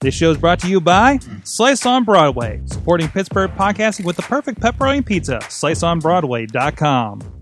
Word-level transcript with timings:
This 0.00 0.14
show 0.14 0.30
is 0.30 0.38
brought 0.38 0.60
to 0.60 0.68
you 0.68 0.80
by 0.80 1.18
Slice 1.42 1.84
on 1.84 2.04
Broadway, 2.04 2.60
supporting 2.66 3.08
Pittsburgh 3.08 3.50
podcasting 3.50 4.04
with 4.04 4.14
the 4.14 4.22
perfect 4.22 4.60
pepperoni 4.60 5.04
pizza. 5.04 5.40
SliceOnBroadway.com. 5.40 7.37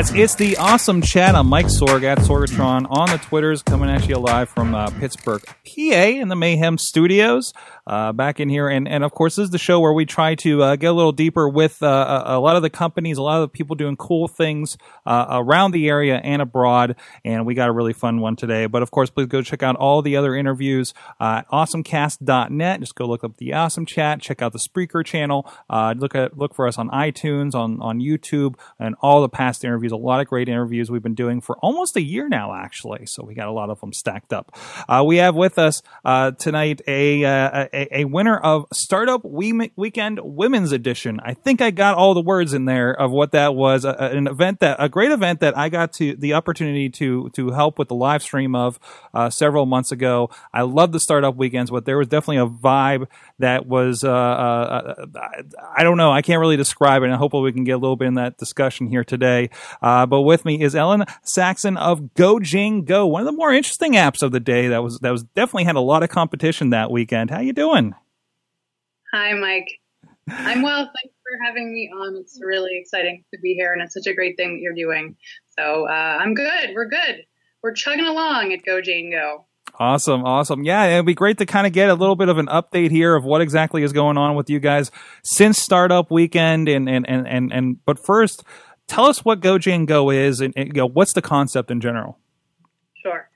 It's 0.00 0.36
the 0.36 0.56
awesome 0.58 1.02
chat. 1.02 1.34
I'm 1.34 1.48
Mike 1.48 1.66
Sorg 1.66 2.04
at 2.04 2.18
Sorgatron 2.18 2.86
on 2.88 3.10
the 3.10 3.18
Twitters, 3.18 3.64
coming 3.64 3.90
at 3.90 4.08
you 4.08 4.14
live 4.14 4.48
from 4.48 4.72
uh, 4.72 4.90
Pittsburgh, 4.90 5.42
PA, 5.44 5.72
in 5.72 6.28
the 6.28 6.36
Mayhem 6.36 6.78
Studios 6.78 7.52
uh, 7.88 8.12
back 8.12 8.38
in 8.38 8.48
here. 8.48 8.68
And, 8.68 8.86
and 8.86 9.02
of 9.02 9.12
course, 9.12 9.36
this 9.36 9.44
is 9.44 9.50
the 9.50 9.58
show 9.58 9.80
where 9.80 9.92
we 9.92 10.04
try 10.04 10.34
to 10.36 10.62
uh, 10.62 10.76
get 10.76 10.88
a 10.88 10.92
little 10.92 11.12
deeper 11.12 11.48
with 11.48 11.82
uh, 11.82 12.22
a, 12.26 12.36
a, 12.36 12.38
lot 12.38 12.54
of 12.54 12.62
the 12.62 12.70
companies, 12.70 13.16
a 13.18 13.22
lot 13.22 13.42
of 13.42 13.42
the 13.42 13.48
people 13.48 13.74
doing 13.74 13.96
cool 13.96 14.28
things 14.28 14.76
uh, 15.06 15.26
around 15.30 15.72
the 15.72 15.88
area 15.88 16.20
and 16.22 16.42
abroad. 16.42 16.96
And 17.24 17.46
we 17.46 17.54
got 17.54 17.68
a 17.68 17.72
really 17.72 17.94
fun 17.94 18.20
one 18.20 18.36
today. 18.36 18.66
But 18.66 18.82
of 18.82 18.90
course, 18.90 19.10
please 19.10 19.26
go 19.26 19.42
check 19.42 19.62
out 19.62 19.74
all 19.76 20.02
the 20.02 20.16
other 20.16 20.36
interviews 20.36 20.92
uh, 21.18 21.42
at 21.42 21.48
awesomecast.net. 21.48 22.80
Just 22.80 22.94
go 22.94 23.06
look 23.06 23.24
up 23.24 23.38
the 23.38 23.54
Awesome 23.54 23.86
Chat, 23.86 24.20
check 24.20 24.42
out 24.42 24.52
the 24.52 24.58
Spreaker 24.58 25.04
channel, 25.04 25.50
uh, 25.70 25.94
look 25.96 26.14
at 26.14 26.36
look 26.36 26.54
for 26.54 26.68
us 26.68 26.78
on 26.78 26.90
iTunes, 26.90 27.54
on, 27.54 27.80
on 27.80 28.00
YouTube, 28.00 28.54
and 28.78 28.94
all 29.00 29.22
the 29.22 29.28
past 29.28 29.64
interviews. 29.64 29.87
A 29.92 29.96
lot 29.96 30.20
of 30.20 30.26
great 30.26 30.48
interviews 30.48 30.90
we've 30.90 31.02
been 31.02 31.14
doing 31.14 31.40
for 31.40 31.56
almost 31.58 31.96
a 31.96 32.02
year 32.02 32.28
now, 32.28 32.54
actually. 32.54 33.06
So 33.06 33.24
we 33.24 33.34
got 33.34 33.48
a 33.48 33.52
lot 33.52 33.70
of 33.70 33.80
them 33.80 33.92
stacked 33.92 34.32
up. 34.32 34.56
we 35.04 35.16
have 35.18 35.34
with 35.34 35.58
us 35.58 35.82
tonight 36.38 36.80
a, 36.86 37.22
a 37.22 37.68
a, 37.72 38.00
a 38.00 38.04
winner 38.04 38.36
of 38.36 38.66
Startup 38.72 39.24
we- 39.24 39.72
Weekend 39.76 40.20
Women's 40.22 40.72
Edition. 40.72 41.20
I 41.22 41.34
think 41.34 41.60
I 41.60 41.70
got 41.70 41.96
all 41.96 42.14
the 42.14 42.20
words 42.20 42.52
in 42.52 42.64
there 42.64 42.92
of 42.92 43.10
what 43.10 43.32
that 43.32 43.54
was. 43.54 43.84
A, 43.84 43.92
an 43.92 44.26
event 44.26 44.60
that 44.60 44.76
a 44.78 44.88
great 44.88 45.10
event 45.10 45.40
that 45.40 45.56
I 45.56 45.68
got 45.68 45.92
to 45.94 46.14
the 46.16 46.34
opportunity 46.34 46.88
to 46.90 47.30
to 47.30 47.50
help 47.50 47.78
with 47.78 47.88
the 47.88 47.94
live 47.94 48.22
stream 48.22 48.54
of 48.54 48.78
uh, 49.14 49.30
several 49.30 49.66
months 49.66 49.92
ago. 49.92 50.30
I 50.52 50.62
love 50.62 50.92
the 50.92 51.00
Startup 51.00 51.34
Weekends, 51.34 51.70
but 51.70 51.84
there 51.84 51.98
was 51.98 52.08
definitely 52.08 52.38
a 52.38 52.46
vibe 52.46 53.06
that 53.38 53.66
was 53.66 54.04
uh, 54.04 54.10
uh, 54.10 55.06
I 55.76 55.82
don't 55.82 55.96
know. 55.96 56.10
I 56.10 56.22
can't 56.22 56.40
really 56.40 56.56
describe 56.56 57.02
it, 57.02 57.06
and 57.06 57.14
hopefully 57.14 57.44
we 57.44 57.52
can 57.52 57.64
get 57.64 57.72
a 57.72 57.78
little 57.78 57.96
bit 57.96 58.08
in 58.08 58.14
that 58.14 58.38
discussion 58.38 58.88
here 58.88 59.04
today. 59.04 59.50
Uh, 59.82 60.06
but 60.06 60.22
with 60.22 60.44
me 60.44 60.60
is 60.60 60.74
Ellen 60.74 61.04
Saksen 61.24 61.78
of 61.78 62.14
Go 62.14 62.40
Jane 62.40 62.84
Go, 62.84 63.06
one 63.06 63.22
of 63.22 63.26
the 63.26 63.32
more 63.32 63.52
interesting 63.52 63.92
apps 63.92 64.22
of 64.22 64.32
the 64.32 64.40
day. 64.40 64.68
That 64.68 64.82
was 64.82 64.98
that 65.00 65.10
was 65.10 65.22
definitely 65.22 65.64
had 65.64 65.76
a 65.76 65.80
lot 65.80 66.02
of 66.02 66.08
competition 66.08 66.70
that 66.70 66.90
weekend. 66.90 67.30
How 67.30 67.40
you 67.40 67.52
doing? 67.52 67.94
Hi, 69.12 69.32
Mike. 69.34 69.68
I'm 70.30 70.62
well. 70.62 70.84
Thanks 70.84 71.16
for 71.22 71.44
having 71.44 71.72
me 71.72 71.90
on. 71.94 72.16
It's 72.16 72.38
really 72.42 72.78
exciting 72.78 73.24
to 73.32 73.40
be 73.40 73.54
here, 73.54 73.72
and 73.72 73.80
it's 73.80 73.94
such 73.94 74.06
a 74.06 74.14
great 74.14 74.36
thing 74.36 74.54
that 74.54 74.60
you're 74.60 74.74
doing. 74.74 75.16
So 75.58 75.88
uh, 75.88 76.18
I'm 76.20 76.34
good. 76.34 76.70
We're 76.74 76.88
good. 76.88 77.24
We're 77.62 77.72
chugging 77.72 78.06
along 78.06 78.52
at 78.52 78.64
Go 78.64 78.80
Jane 78.80 79.10
Go. 79.10 79.46
Awesome, 79.80 80.24
awesome. 80.24 80.64
Yeah, 80.64 80.86
it'd 80.86 81.06
be 81.06 81.14
great 81.14 81.38
to 81.38 81.46
kind 81.46 81.66
of 81.66 81.72
get 81.72 81.88
a 81.88 81.94
little 81.94 82.16
bit 82.16 82.28
of 82.28 82.38
an 82.38 82.46
update 82.46 82.90
here 82.90 83.14
of 83.14 83.24
what 83.24 83.40
exactly 83.40 83.82
is 83.82 83.92
going 83.92 84.16
on 84.16 84.34
with 84.34 84.50
you 84.50 84.58
guys 84.58 84.90
since 85.22 85.58
startup 85.58 86.10
weekend, 86.10 86.68
and 86.68 86.88
and 86.88 87.08
and 87.08 87.28
and, 87.28 87.52
and 87.52 87.84
but 87.84 88.04
first, 88.04 88.42
tell 88.88 89.06
us 89.06 89.24
what 89.24 89.40
Go 89.40 89.58
Jane 89.58 89.86
Go 89.86 90.10
is, 90.10 90.40
and, 90.40 90.52
and 90.56 90.68
you 90.68 90.72
know, 90.82 90.88
what's 90.88 91.12
the 91.12 91.22
concept 91.22 91.70
in 91.70 91.80
general. 91.80 92.18
Sure. 93.02 93.30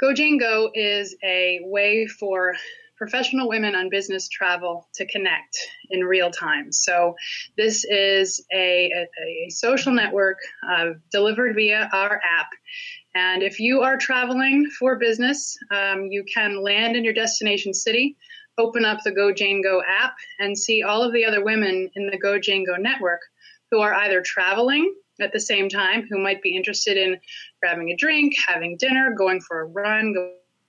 Go 0.00 0.12
Go 0.14 0.70
is 0.74 1.14
a 1.22 1.60
way 1.62 2.06
for 2.06 2.54
professional 2.96 3.48
women 3.48 3.74
on 3.74 3.88
business 3.88 4.28
travel 4.28 4.86
to 4.92 5.06
connect 5.06 5.56
in 5.88 6.04
real 6.04 6.30
time. 6.30 6.70
So 6.70 7.14
this 7.56 7.86
is 7.88 8.44
a, 8.52 8.90
a, 8.90 9.46
a 9.46 9.50
social 9.50 9.92
network 9.92 10.36
uh, 10.68 10.90
delivered 11.10 11.54
via 11.54 11.88
our 11.94 12.16
app. 12.16 12.48
And 13.14 13.42
if 13.42 13.58
you 13.58 13.80
are 13.80 13.96
traveling 13.96 14.68
for 14.78 14.96
business, 14.96 15.56
um, 15.70 16.08
you 16.10 16.24
can 16.24 16.62
land 16.62 16.94
in 16.94 17.04
your 17.04 17.14
destination 17.14 17.72
city, 17.72 18.16
open 18.58 18.84
up 18.84 18.98
the 19.02 19.12
Go 19.12 19.32
Jane 19.32 19.62
Go 19.62 19.82
app, 19.82 20.14
and 20.38 20.56
see 20.56 20.82
all 20.82 21.02
of 21.02 21.14
the 21.14 21.24
other 21.24 21.42
women 21.42 21.90
in 21.94 22.06
the 22.06 22.18
Go 22.18 22.38
Jane 22.38 22.66
Go 22.66 22.76
network 22.76 23.20
who 23.70 23.80
are 23.80 23.94
either 23.94 24.22
traveling 24.22 24.94
at 25.20 25.32
the 25.32 25.40
same 25.40 25.68
time, 25.68 26.06
who 26.08 26.18
might 26.18 26.42
be 26.42 26.56
interested 26.56 26.96
in 26.96 27.20
grabbing 27.60 27.90
a 27.90 27.96
drink, 27.96 28.34
having 28.46 28.76
dinner, 28.76 29.14
going 29.16 29.40
for 29.40 29.60
a 29.60 29.64
run, 29.66 30.14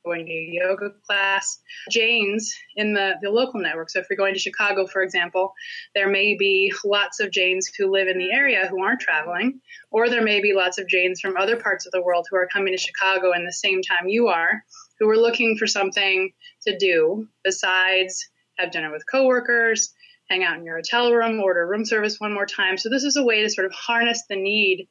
going 0.03 0.25
to 0.25 0.31
a 0.31 0.49
yoga 0.51 0.89
class. 1.05 1.59
Janes 1.89 2.53
in 2.75 2.93
the, 2.93 3.13
the 3.21 3.29
local 3.29 3.59
network. 3.59 3.89
So 3.89 3.99
if 3.99 4.07
you're 4.09 4.17
going 4.17 4.33
to 4.33 4.39
Chicago, 4.39 4.87
for 4.87 5.01
example, 5.01 5.53
there 5.95 6.09
may 6.09 6.35
be 6.35 6.73
lots 6.83 7.19
of 7.19 7.31
Janes 7.31 7.71
who 7.77 7.91
live 7.91 8.07
in 8.07 8.17
the 8.17 8.31
area 8.31 8.67
who 8.67 8.83
aren't 8.83 8.99
traveling, 8.99 9.61
or 9.91 10.09
there 10.09 10.23
may 10.23 10.41
be 10.41 10.53
lots 10.53 10.77
of 10.77 10.87
Janes 10.87 11.19
from 11.19 11.37
other 11.37 11.55
parts 11.55 11.85
of 11.85 11.91
the 11.91 12.01
world 12.01 12.27
who 12.29 12.37
are 12.37 12.47
coming 12.47 12.73
to 12.73 12.77
Chicago 12.77 13.33
in 13.33 13.45
the 13.45 13.53
same 13.53 13.81
time 13.81 14.07
you 14.07 14.27
are, 14.27 14.63
who 14.99 15.09
are 15.09 15.17
looking 15.17 15.57
for 15.57 15.67
something 15.67 16.33
to 16.67 16.77
do 16.77 17.27
besides 17.43 18.27
have 18.57 18.71
dinner 18.71 18.91
with 18.91 19.09
coworkers, 19.09 19.93
hang 20.31 20.43
out 20.43 20.57
in 20.57 20.65
your 20.65 20.77
hotel 20.77 21.11
room, 21.11 21.39
order 21.39 21.67
room 21.67 21.85
service 21.85 22.19
one 22.19 22.33
more 22.33 22.45
time. 22.45 22.77
So 22.77 22.89
this 22.89 23.03
is 23.03 23.17
a 23.17 23.23
way 23.23 23.41
to 23.41 23.49
sort 23.49 23.65
of 23.65 23.73
harness 23.73 24.23
the 24.29 24.35
need 24.35 24.87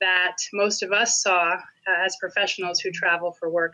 that 0.00 0.36
most 0.52 0.82
of 0.82 0.92
us 0.92 1.22
saw 1.22 1.54
uh, 1.54 2.04
as 2.04 2.16
professionals 2.20 2.80
who 2.80 2.90
travel 2.90 3.32
for 3.38 3.48
work 3.48 3.72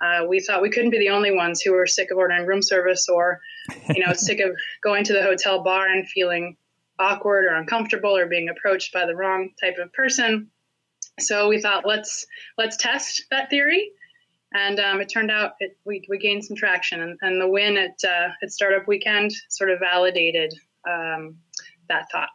uh, 0.00 0.24
we 0.28 0.40
thought 0.40 0.62
we 0.62 0.70
couldn't 0.70 0.90
be 0.90 0.98
the 0.98 1.08
only 1.08 1.32
ones 1.32 1.60
who 1.60 1.72
were 1.72 1.86
sick 1.86 2.10
of 2.10 2.18
ordering 2.18 2.46
room 2.46 2.62
service 2.62 3.08
or, 3.08 3.40
you 3.94 4.04
know, 4.04 4.12
sick 4.14 4.40
of 4.40 4.56
going 4.82 5.04
to 5.04 5.12
the 5.12 5.22
hotel 5.22 5.62
bar 5.62 5.88
and 5.88 6.08
feeling 6.08 6.56
awkward 6.98 7.44
or 7.44 7.54
uncomfortable 7.54 8.16
or 8.16 8.26
being 8.26 8.48
approached 8.48 8.92
by 8.92 9.06
the 9.06 9.16
wrong 9.16 9.50
type 9.60 9.76
of 9.80 9.92
person. 9.92 10.50
So 11.20 11.48
we 11.48 11.60
thought 11.60 11.86
let's 11.86 12.26
let's 12.56 12.76
test 12.76 13.24
that 13.30 13.50
theory, 13.50 13.90
and 14.52 14.80
um, 14.80 15.00
it 15.00 15.08
turned 15.08 15.30
out 15.30 15.52
it, 15.60 15.76
we 15.84 16.04
we 16.08 16.18
gained 16.18 16.44
some 16.44 16.56
traction, 16.56 17.02
and, 17.02 17.18
and 17.22 17.40
the 17.40 17.48
win 17.48 17.76
at 17.76 17.96
uh, 18.04 18.28
at 18.42 18.50
Startup 18.50 18.86
Weekend 18.86 19.32
sort 19.48 19.70
of 19.70 19.78
validated 19.80 20.54
um, 20.88 21.36
that 21.88 22.10
thought. 22.10 22.30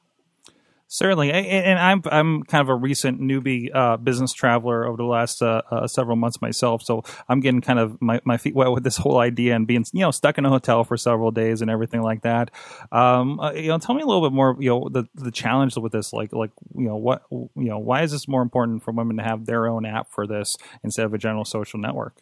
Certainly, 0.93 1.31
and 1.31 1.79
I'm 1.79 2.03
I'm 2.05 2.43
kind 2.43 2.61
of 2.61 2.69
a 2.69 2.75
recent 2.75 3.19
newbie 3.19 3.73
uh, 3.73 3.97
business 3.97 4.31
traveler 4.31 4.85
over 4.85 4.95
the 4.95 5.05
last 5.05 5.41
uh, 5.41 5.63
uh, 5.71 5.87
several 5.87 6.17
months 6.17 6.39
myself, 6.39 6.83
so 6.83 7.01
I'm 7.27 7.39
getting 7.39 7.61
kind 7.61 7.79
of 7.79 7.99
my, 7.99 8.21
my 8.25 8.37
feet 8.37 8.53
wet 8.53 8.69
with 8.69 8.83
this 8.83 8.97
whole 8.97 9.17
idea 9.17 9.55
and 9.55 9.65
being 9.65 9.85
you 9.91 10.01
know 10.01 10.11
stuck 10.11 10.37
in 10.37 10.45
a 10.45 10.49
hotel 10.49 10.83
for 10.83 10.95
several 10.95 11.31
days 11.31 11.63
and 11.63 11.71
everything 11.71 12.03
like 12.03 12.21
that. 12.21 12.51
Um, 12.91 13.39
uh, 13.39 13.53
you 13.53 13.69
know, 13.69 13.79
tell 13.79 13.95
me 13.95 14.03
a 14.03 14.05
little 14.05 14.21
bit 14.21 14.35
more. 14.35 14.55
You 14.59 14.69
know, 14.69 14.87
the 14.87 15.05
the 15.15 15.31
challenge 15.31 15.75
with 15.77 15.93
this, 15.93 16.13
like 16.13 16.31
like 16.31 16.51
you 16.75 16.85
know 16.87 16.97
what 16.97 17.23
you 17.31 17.49
know, 17.55 17.79
why 17.79 18.03
is 18.03 18.11
this 18.11 18.27
more 18.27 18.43
important 18.43 18.83
for 18.83 18.91
women 18.91 19.17
to 19.17 19.23
have 19.23 19.47
their 19.47 19.67
own 19.67 19.87
app 19.87 20.11
for 20.11 20.27
this 20.27 20.57
instead 20.83 21.07
of 21.07 21.13
a 21.15 21.17
general 21.17 21.43
social 21.43 21.79
network? 21.79 22.21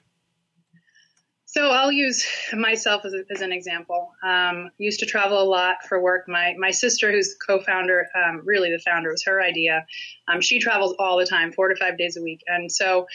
So 1.52 1.70
I'll 1.70 1.92
use 1.92 2.26
myself 2.54 3.04
as, 3.04 3.14
a, 3.14 3.24
as 3.30 3.42
an 3.42 3.52
example. 3.52 4.14
Um, 4.24 4.70
used 4.78 5.02
to 5.02 5.06
travel 5.06 5.38
a 5.38 5.44
lot 5.44 5.84
for 5.86 6.02
work. 6.02 6.24
My 6.30 6.56
my 6.58 6.72
sister, 6.72 7.12
who's 7.12 7.36
co-founder, 7.46 8.08
um, 8.16 8.42
really 8.46 8.72
the 8.72 8.80
founder, 8.80 9.12
was 9.12 9.22
her 9.26 9.42
idea. 9.42 9.86
Um, 10.30 10.40
she 10.40 10.60
travels 10.60 10.96
all 10.98 11.18
the 11.18 11.26
time, 11.26 11.52
four 11.52 11.68
to 11.68 11.76
five 11.76 11.98
days 11.98 12.16
a 12.16 12.22
week, 12.22 12.42
and 12.48 12.72
so 12.72 13.06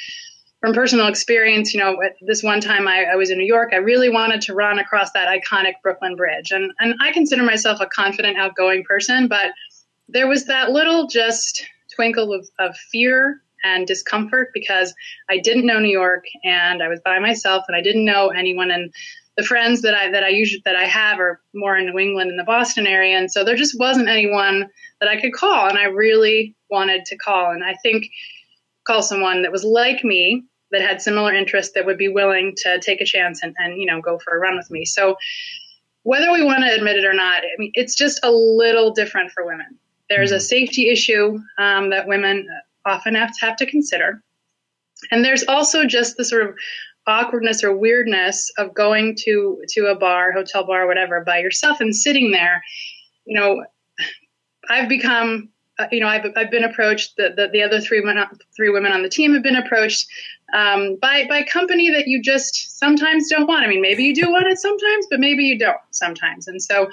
from 0.61 0.75
personal 0.75 1.07
experience, 1.07 1.73
you 1.73 1.81
know, 1.81 1.97
this 2.21 2.43
one 2.43 2.61
time 2.61 2.87
I, 2.87 3.05
I 3.05 3.17
was 3.17 3.31
in 3.31 3.39
New 3.39 3.47
York, 3.47 3.71
I 3.73 3.77
really 3.77 4.11
wanted 4.11 4.43
to 4.43 4.55
run 4.55 4.79
across 4.79 5.13
that 5.13 5.29
iconic 5.29 5.75
Brooklyn 5.83 6.15
Bridge, 6.15 6.51
and 6.51 6.71
and 6.79 6.95
I 7.01 7.13
consider 7.13 7.43
myself 7.43 7.81
a 7.81 7.87
confident, 7.87 8.37
outgoing 8.37 8.85
person, 8.85 9.29
but 9.29 9.53
there 10.11 10.29
was 10.29 10.45
that 10.45 10.73
little 10.73 11.07
just 11.07 11.65
twinkle 11.95 12.35
of, 12.35 12.47
of 12.59 12.77
fear 12.77 13.41
and 13.67 13.87
discomfort 13.87 14.51
because 14.55 14.95
I 15.29 15.39
didn't 15.39 15.67
know 15.67 15.79
New 15.79 15.91
York 15.91 16.25
and 16.45 16.83
I 16.83 16.89
was 16.89 17.01
by 17.05 17.19
myself 17.19 17.65
and 17.69 17.77
I 17.77 17.83
didn't 17.83 18.05
know 18.05 18.29
anyone 18.29 18.71
and 18.71 18.93
the 19.37 19.43
friends 19.43 19.83
that 19.83 19.95
I 19.95 20.11
that 20.11 20.25
I 20.25 20.29
usually 20.29 20.63
that 20.65 20.77
I 20.77 20.85
have 20.85 21.21
are 21.21 21.41
more 21.55 21.77
in 21.77 21.87
New 21.87 21.99
England 21.99 22.31
in 22.31 22.37
the 22.37 22.45
Boston 22.45 22.87
area. 22.87 23.19
And 23.19 23.31
so 23.31 23.45
there 23.45 23.57
just 23.57 23.79
wasn't 23.79 24.09
anyone 24.09 24.69
that 25.01 25.09
I 25.09 25.21
could 25.21 25.35
call 25.35 25.69
and 25.69 25.79
I 25.79 25.85
really 25.85 26.55
wanted 26.71 27.05
to 27.07 27.17
call. 27.17 27.51
And 27.51 27.63
I 27.63 27.75
think 27.83 28.09
call 28.87 29.03
someone 29.03 29.43
that 29.43 29.53
was 29.53 29.65
like 29.65 30.03
me 30.05 30.45
that 30.73 30.81
had 30.81 31.03
similar 31.03 31.35
interests 31.35 31.73
that 31.75 31.85
would 31.87 31.99
be 31.99 32.09
willing 32.09 32.55
to 32.57 32.81
take 32.81 33.01
a 33.01 33.05
chance 33.05 33.43
and, 33.43 33.55
and 33.59 33.79
you 33.79 33.87
know 33.87 34.01
go 34.01 34.19
for 34.19 34.37
a 34.37 34.39
run 34.39 34.57
with 34.57 34.71
me. 34.71 34.85
So 34.85 35.17
whether 36.03 36.33
we 36.33 36.45
want 36.45 36.65
to 36.65 36.75
admit 36.75 36.97
it 36.97 37.05
or 37.05 37.15
not 37.15 37.43
I 37.43 37.57
mean 37.59 37.73
it's 37.75 37.95
just 37.95 38.21
a 38.23 38.31
little 38.31 38.93
different 38.93 39.33
for 39.33 39.45
women. 39.45 39.79
There's 40.09 40.33
a 40.33 40.41
safety 40.41 40.89
issue 40.89 41.41
um, 41.59 41.91
that 41.91 42.07
women 42.07 42.49
often 42.87 43.15
have 43.15 43.37
to 43.37 43.47
have 43.47 43.57
to 43.57 43.67
consider. 43.67 44.23
And 45.11 45.25
there's 45.25 45.45
also 45.45 45.85
just 45.85 46.17
the 46.17 46.25
sort 46.25 46.49
of 46.49 46.55
awkwardness 47.07 47.63
or 47.63 47.77
weirdness 47.77 48.51
of 48.59 48.75
going 48.75 49.15
to 49.25 49.63
to 49.69 49.87
a 49.87 49.95
bar, 49.95 50.33
hotel 50.33 50.67
bar, 50.67 50.87
whatever, 50.87 51.23
by 51.25 51.39
yourself 51.39 51.81
and 51.81 51.95
sitting 51.95 52.31
there. 52.31 52.63
You 53.25 53.39
know, 53.39 53.65
I've 54.69 54.89
become, 54.89 55.49
uh, 55.79 55.87
you 55.93 56.01
know, 56.01 56.09
I've, 56.09 56.27
I've 56.37 56.51
been 56.51 56.65
approached. 56.65 57.17
The, 57.17 57.33
the, 57.37 57.49
the 57.53 57.63
other 57.63 57.81
three 57.81 58.01
women, 58.01 58.25
three 58.57 58.71
women 58.71 58.93
on 58.93 59.03
the 59.03 59.09
team 59.09 59.35
have 59.35 59.43
been 59.43 59.57
approached 59.57 60.07
um, 60.55 60.97
by 61.01 61.27
by 61.29 61.43
company 61.43 61.91
that 61.91 62.07
you 62.07 62.23
just 62.23 62.79
sometimes 62.79 63.29
don't 63.29 63.47
want. 63.47 63.65
I 63.65 63.69
mean, 63.69 63.83
maybe 63.83 64.05
you 64.05 64.15
do 64.15 64.31
want 64.31 64.47
it 64.47 64.59
sometimes, 64.59 65.07
but 65.11 65.21
maybe 65.21 65.45
you 65.45 65.59
don't 65.59 65.79
sometimes. 65.91 66.49
And 66.49 66.63
so, 66.63 66.89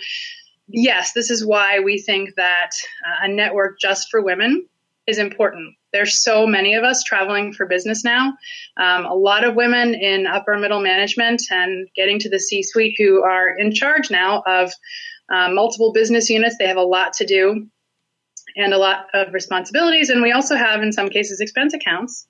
yes, 0.68 1.14
this 1.14 1.30
is 1.30 1.46
why 1.46 1.80
we 1.80 2.00
think 2.00 2.36
that 2.36 2.72
uh, 3.08 3.26
a 3.26 3.28
network 3.28 3.80
just 3.80 4.10
for 4.10 4.22
women 4.22 4.68
is 5.08 5.18
important. 5.18 5.76
There's 5.92 6.24
so 6.24 6.48
many 6.48 6.74
of 6.76 6.84
us 6.84 7.04
traveling 7.04 7.54
for 7.54 7.66
business 7.66 8.04
now. 8.04 8.34
Um, 8.78 9.06
a 9.06 9.14
lot 9.14 9.44
of 9.44 9.56
women 9.56 9.94
in 9.94 10.26
upper 10.26 10.58
middle 10.58 10.82
management 10.82 11.42
and 11.52 11.88
getting 11.96 12.20
to 12.20 12.30
the 12.30 12.40
C-suite 12.40 12.96
who 12.98 13.22
are 13.22 13.56
in 13.58 13.74
charge 13.74 14.10
now 14.10 14.44
of 14.48 14.72
uh, 15.32 15.50
multiple 15.52 15.92
business 15.94 16.30
units. 16.30 16.56
They 16.58 16.68
have 16.68 16.78
a 16.78 16.82
lot 16.82 17.14
to 17.14 17.26
do 17.26 17.68
and 18.56 18.74
a 18.74 18.78
lot 18.78 19.08
of 19.14 19.34
responsibilities. 19.34 20.10
And 20.10 20.22
we 20.22 20.32
also 20.32 20.56
have, 20.56 20.82
in 20.82 20.92
some 20.92 21.10
cases, 21.10 21.40
expense 21.40 21.74
accounts 21.74 22.28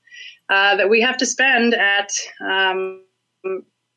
uh, 0.50 0.76
that 0.76 0.90
we 0.90 1.02
have 1.02 1.18
to 1.18 1.26
spend 1.26 1.74
at, 1.74 2.12
um, 2.42 3.04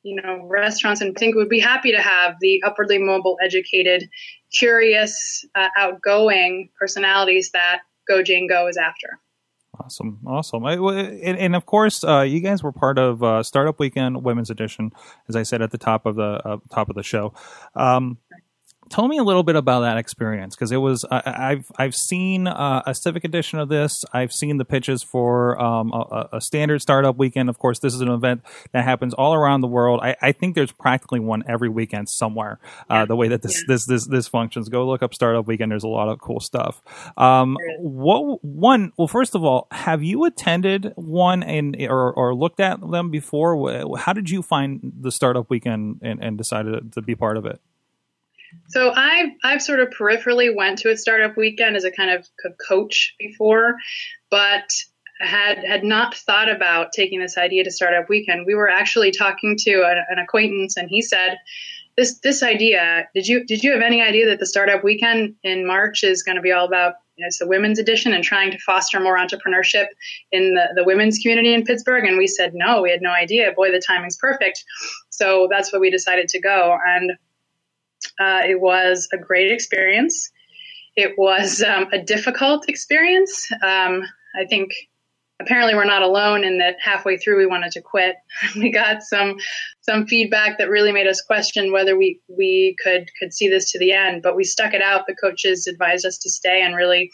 you 0.03 0.21
know, 0.23 0.45
restaurants. 0.45 1.01
And 1.01 1.17
I 1.17 1.19
think 1.19 1.35
would 1.35 1.49
be 1.49 1.61
happy 1.61 1.93
to 1.93 2.01
have 2.01 2.35
the 2.41 2.63
upwardly 2.65 2.99
mobile, 2.99 3.37
educated, 3.43 4.09
curious, 4.53 5.45
uh, 5.55 5.69
outgoing 5.77 6.71
personalities 6.79 7.51
that 7.53 7.81
Go 8.09 8.23
Jane 8.23 8.47
Go 8.49 8.67
is 8.67 8.77
after. 8.77 9.21
Awesome, 9.79 10.21
awesome, 10.27 10.65
and, 10.65 11.39
and, 11.39 11.55
of 11.55 11.67
course, 11.67 12.03
uh, 12.03 12.23
you 12.23 12.41
guys 12.41 12.63
were 12.63 12.73
part 12.73 12.99
of 12.99 13.23
uh, 13.23 13.43
Startup 13.43 13.79
Weekend 13.79 14.25
Women's 14.25 14.49
Edition, 14.49 14.91
as 15.29 15.37
I 15.37 15.43
said 15.43 15.61
at 15.61 15.71
the 15.71 15.77
top 15.77 16.07
of 16.07 16.17
the 16.17 16.41
uh, 16.45 16.57
top 16.73 16.89
of 16.89 16.97
the 16.97 17.03
show. 17.03 17.35
Um, 17.75 18.17
tell 18.89 19.09
me 19.09 19.19
a 19.19 19.23
little 19.23 19.43
bit 19.43 19.57
about 19.57 19.81
that 19.81 19.97
experience 19.97 20.55
because 20.55 20.73
it 20.73 20.79
was 20.79 21.05
uh, 21.05 21.23
I've 21.25 21.67
I've 21.79 21.95
seen 21.95 22.47
uh, 22.47 22.83
a 22.87 22.95
civic 22.95 23.25
edition 23.25 23.59
of 23.59 23.69
this. 23.69 24.05
I've 24.13 24.33
seen 24.33 24.59
the 24.59 24.65
pitches 24.65 25.03
for 25.03 25.61
um, 25.61 25.93
a, 25.93 26.29
a, 26.35 26.41
standard 26.41 26.81
startup 26.81 27.17
weekend. 27.17 27.49
Of 27.49 27.59
course, 27.59 27.79
this 27.79 27.95
is 27.95 28.01
an 28.01 28.09
event 28.09 28.43
that 28.73 28.85
happens 28.85 29.15
all 29.15 29.35
around 29.35 29.61
the 29.61 29.69
world. 29.69 30.01
I, 30.03 30.17
I 30.23 30.33
think 30.33 30.55
there's 30.55 30.73
practically 30.73 31.21
one 31.21 31.43
every 31.49 31.69
weekend 31.69 32.09
somewhere. 32.09 32.59
Uh, 32.91 32.95
yeah. 32.95 33.05
the 33.07 33.17
way 33.17 33.29
that 33.29 33.43
this, 33.43 33.57
yeah. 33.57 33.75
this 33.75 33.87
this 33.87 34.07
this 34.07 34.29
functions. 34.29 34.69
Go 34.69 34.87
look 34.87 35.03
up 35.03 35.15
startup 35.15 35.47
weekend. 35.47 35.71
There's 35.71 35.85
a 35.85 35.89
lot 35.89 36.09
of 36.09 36.19
cool 36.21 36.41
stuff. 36.41 36.81
Um, 37.17 37.57
what 37.79 38.45
one? 38.45 38.93
Well, 38.97 39.09
first 39.09 39.35
of 39.35 39.45
all, 39.45 39.67
have 39.71 40.03
you 40.03 40.25
attended 40.25 40.93
one 40.97 41.43
and 41.43 41.77
or, 41.81 42.13
or 42.13 42.35
looked 42.35 42.61
at 42.61 42.81
them 42.81 43.11
before? 43.11 43.97
How 43.97 44.13
did 44.13 44.31
you 44.31 44.43
find 44.43 44.93
the 45.01 45.11
startup 45.11 45.51
weekend 45.51 46.01
and, 46.03 46.23
and 46.23 46.39
decided 46.39 46.93
to 46.93 47.03
be 47.03 47.15
part 47.15 47.37
of 47.37 47.47
it? 47.47 47.61
So 48.69 48.93
I've 48.95 49.31
I've 49.45 49.63
sort 49.63 49.81
of 49.81 49.89
peripherally 49.91 50.55
went 50.55 50.79
to 50.79 50.91
a 50.91 50.97
startup 50.97 51.37
weekend 51.37 51.77
as 51.77 51.85
a 51.85 51.91
kind 51.91 52.11
of 52.11 52.27
coach 52.69 53.15
before, 53.19 53.77
but 54.31 54.69
had 55.21 55.59
had 55.59 55.85
not 55.85 56.15
thought 56.15 56.51
about 56.51 56.93
taking 56.93 57.21
this 57.21 57.39
idea 57.39 57.65
to 57.65 57.71
startup 57.71 58.09
weekend. 58.09 58.47
We 58.47 58.55
were 58.55 58.69
actually 58.69 59.11
talking 59.11 59.57
to 59.61 59.83
an, 59.85 60.05
an 60.11 60.19
acquaintance, 60.19 60.77
and 60.77 60.89
he 60.91 61.03
said, 61.03 61.39
"This 61.97 62.19
this 62.19 62.43
idea 62.43 63.09
did 63.15 63.27
you 63.27 63.45
did 63.45 63.63
you 63.63 63.73
have 63.73 63.83
any 63.83 64.03
idea 64.03 64.27
that 64.27 64.39
the 64.39 64.47
startup 64.47 64.85
weekend 64.85 65.37
in 65.43 65.67
March 65.67 66.05
is 66.05 66.23
going 66.23 66.37
to 66.37 66.43
be 66.43 66.53
all 66.53 66.67
about?" 66.67 66.95
You 67.17 67.23
know, 67.23 67.29
it's 67.29 67.39
the 67.39 67.47
women's 67.49 67.79
edition 67.79 68.13
and 68.13 68.23
trying 68.23 68.51
to 68.51 68.59
foster 68.59 69.01
more 69.01 69.17
entrepreneurship 69.17 69.87
in 70.33 70.53
the, 70.53 70.75
the 70.75 70.85
women's 70.85 71.19
community 71.19 71.55
in 71.55 71.65
Pittsburgh. 71.65 72.05
And 72.05 72.19
we 72.19 72.27
said, 72.27 72.53
no, 72.53 72.83
we 72.83 72.91
had 72.91 73.01
no 73.01 73.09
idea. 73.11 73.53
Boy, 73.57 73.73
the 73.73 73.81
timing's 73.81 74.19
perfect. 74.19 74.63
So 75.09 75.49
that's 75.51 75.73
what 75.73 75.81
we 75.81 75.91
decided 75.91 76.29
to 76.29 76.39
go. 76.39 76.77
And 76.87 77.13
uh, 78.21 78.43
it 78.47 78.61
was 78.61 79.09
a 79.13 79.19
great 79.19 79.51
experience. 79.51 80.31
It 80.97 81.15
was 81.19 81.63
um, 81.63 81.89
a 81.93 81.99
difficult 81.99 82.69
experience. 82.69 83.47
Um, 83.63 84.03
I 84.39 84.47
think 84.49 84.73
apparently 85.41 85.75
we're 85.75 85.85
not 85.85 86.03
alone 86.03 86.45
in 86.45 86.59
that 86.59 86.77
halfway 86.81 87.17
through 87.17 87.39
we 87.39 87.47
wanted 87.47 87.73
to 87.73 87.83
quit. 87.83 88.17
we 88.57 88.71
got 88.71 89.03
some 89.03 89.37
some 89.83 90.07
feedback 90.07 90.59
that 90.59 90.71
really 90.71 90.93
made 90.93 91.07
us 91.07 91.21
question 91.21 91.73
whether 91.73 91.97
we 91.97 92.21
we 92.29 92.77
could 92.83 93.11
could 93.19 93.33
see 93.33 93.49
this 93.49 93.71
to 93.73 93.79
the 93.79 93.93
end, 93.93 94.23
but 94.23 94.37
we 94.37 94.45
stuck 94.45 94.75
it 94.75 94.83
out. 94.83 95.07
The 95.07 95.15
coaches 95.15 95.67
advised 95.67 96.07
us 96.07 96.19
to 96.19 96.31
stay 96.31 96.63
and 96.63 96.75
really. 96.75 97.11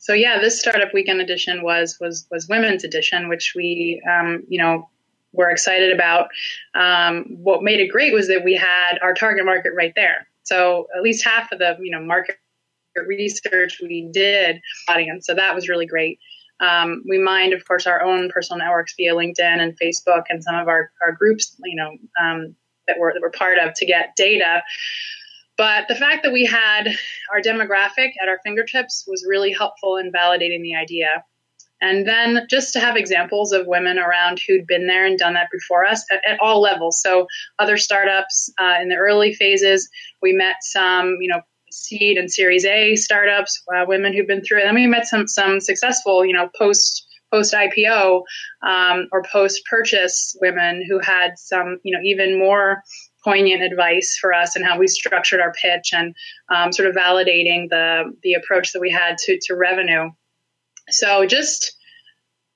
So 0.00 0.12
yeah, 0.12 0.38
this 0.38 0.60
startup 0.60 0.94
weekend 0.94 1.20
edition 1.20 1.62
was 1.62 1.96
was 2.00 2.26
was 2.30 2.48
women's 2.48 2.84
edition, 2.84 3.28
which 3.28 3.54
we 3.56 4.02
um, 4.08 4.42
you 4.48 4.60
know 4.60 4.88
were 5.36 5.50
excited 5.50 5.92
about. 5.92 6.28
Um, 6.74 7.24
what 7.28 7.62
made 7.62 7.80
it 7.80 7.88
great 7.88 8.12
was 8.12 8.28
that 8.28 8.44
we 8.44 8.54
had 8.54 8.98
our 9.02 9.14
target 9.14 9.44
market 9.44 9.72
right 9.76 9.92
there. 9.94 10.26
So 10.42 10.86
at 10.96 11.02
least 11.02 11.24
half 11.24 11.50
of 11.52 11.58
the 11.58 11.76
you 11.80 11.90
know 11.90 12.00
market 12.00 12.36
research 13.06 13.80
we 13.82 14.08
did 14.12 14.60
audience. 14.88 15.26
So 15.26 15.34
that 15.34 15.54
was 15.54 15.68
really 15.68 15.86
great. 15.86 16.18
Um, 16.60 17.02
we 17.08 17.18
mined, 17.18 17.52
of 17.52 17.66
course, 17.66 17.86
our 17.86 18.02
own 18.02 18.30
personal 18.30 18.58
networks 18.58 18.94
via 18.96 19.14
LinkedIn 19.14 19.40
and 19.40 19.78
Facebook 19.78 20.24
and 20.30 20.42
some 20.42 20.54
of 20.54 20.68
our, 20.68 20.90
our 21.02 21.12
groups, 21.12 21.54
you 21.64 21.76
know, 21.76 21.90
um, 22.22 22.56
that 22.86 22.96
we're 22.98 23.12
that 23.12 23.20
we're 23.20 23.30
part 23.30 23.58
of 23.58 23.74
to 23.74 23.86
get 23.86 24.16
data. 24.16 24.62
But 25.58 25.88
the 25.88 25.94
fact 25.94 26.22
that 26.22 26.32
we 26.32 26.44
had 26.44 26.88
our 27.32 27.40
demographic 27.40 28.10
at 28.22 28.28
our 28.28 28.38
fingertips 28.44 29.04
was 29.06 29.24
really 29.28 29.52
helpful 29.52 29.96
in 29.96 30.12
validating 30.12 30.62
the 30.62 30.76
idea. 30.76 31.24
And 31.86 32.06
then 32.06 32.46
just 32.50 32.72
to 32.72 32.80
have 32.80 32.96
examples 32.96 33.52
of 33.52 33.66
women 33.68 33.96
around 33.98 34.40
who'd 34.40 34.66
been 34.66 34.88
there 34.88 35.06
and 35.06 35.16
done 35.16 35.34
that 35.34 35.48
before 35.52 35.86
us 35.86 36.04
at, 36.10 36.20
at 36.28 36.38
all 36.40 36.60
levels. 36.60 37.00
So 37.00 37.28
other 37.60 37.76
startups 37.76 38.52
uh, 38.58 38.74
in 38.82 38.88
the 38.88 38.96
early 38.96 39.32
phases, 39.32 39.88
we 40.20 40.32
met 40.32 40.56
some, 40.62 41.18
you 41.20 41.28
know, 41.28 41.40
seed 41.70 42.18
and 42.18 42.30
Series 42.30 42.64
A 42.64 42.96
startups, 42.96 43.62
uh, 43.74 43.84
women 43.86 44.12
who've 44.12 44.26
been 44.26 44.42
through 44.42 44.60
it. 44.60 44.64
Then 44.64 44.74
we 44.74 44.88
met 44.88 45.06
some 45.06 45.28
some 45.28 45.60
successful, 45.60 46.24
you 46.24 46.32
know, 46.32 46.50
post 46.58 47.06
post 47.32 47.54
IPO 47.54 48.22
um, 48.66 49.08
or 49.12 49.22
post 49.30 49.62
purchase 49.70 50.36
women 50.40 50.84
who 50.88 50.98
had 50.98 51.38
some, 51.38 51.78
you 51.84 51.96
know, 51.96 52.02
even 52.02 52.38
more 52.38 52.82
poignant 53.24 53.62
advice 53.62 54.16
for 54.20 54.32
us 54.32 54.56
and 54.56 54.64
how 54.64 54.78
we 54.78 54.86
structured 54.86 55.40
our 55.40 55.52
pitch 55.52 55.90
and 55.92 56.14
um, 56.54 56.72
sort 56.72 56.88
of 56.88 56.96
validating 56.96 57.68
the 57.68 58.12
the 58.22 58.34
approach 58.34 58.72
that 58.72 58.80
we 58.80 58.90
had 58.90 59.18
to 59.18 59.38
to 59.42 59.54
revenue. 59.54 60.10
So 60.90 61.26
just, 61.26 61.75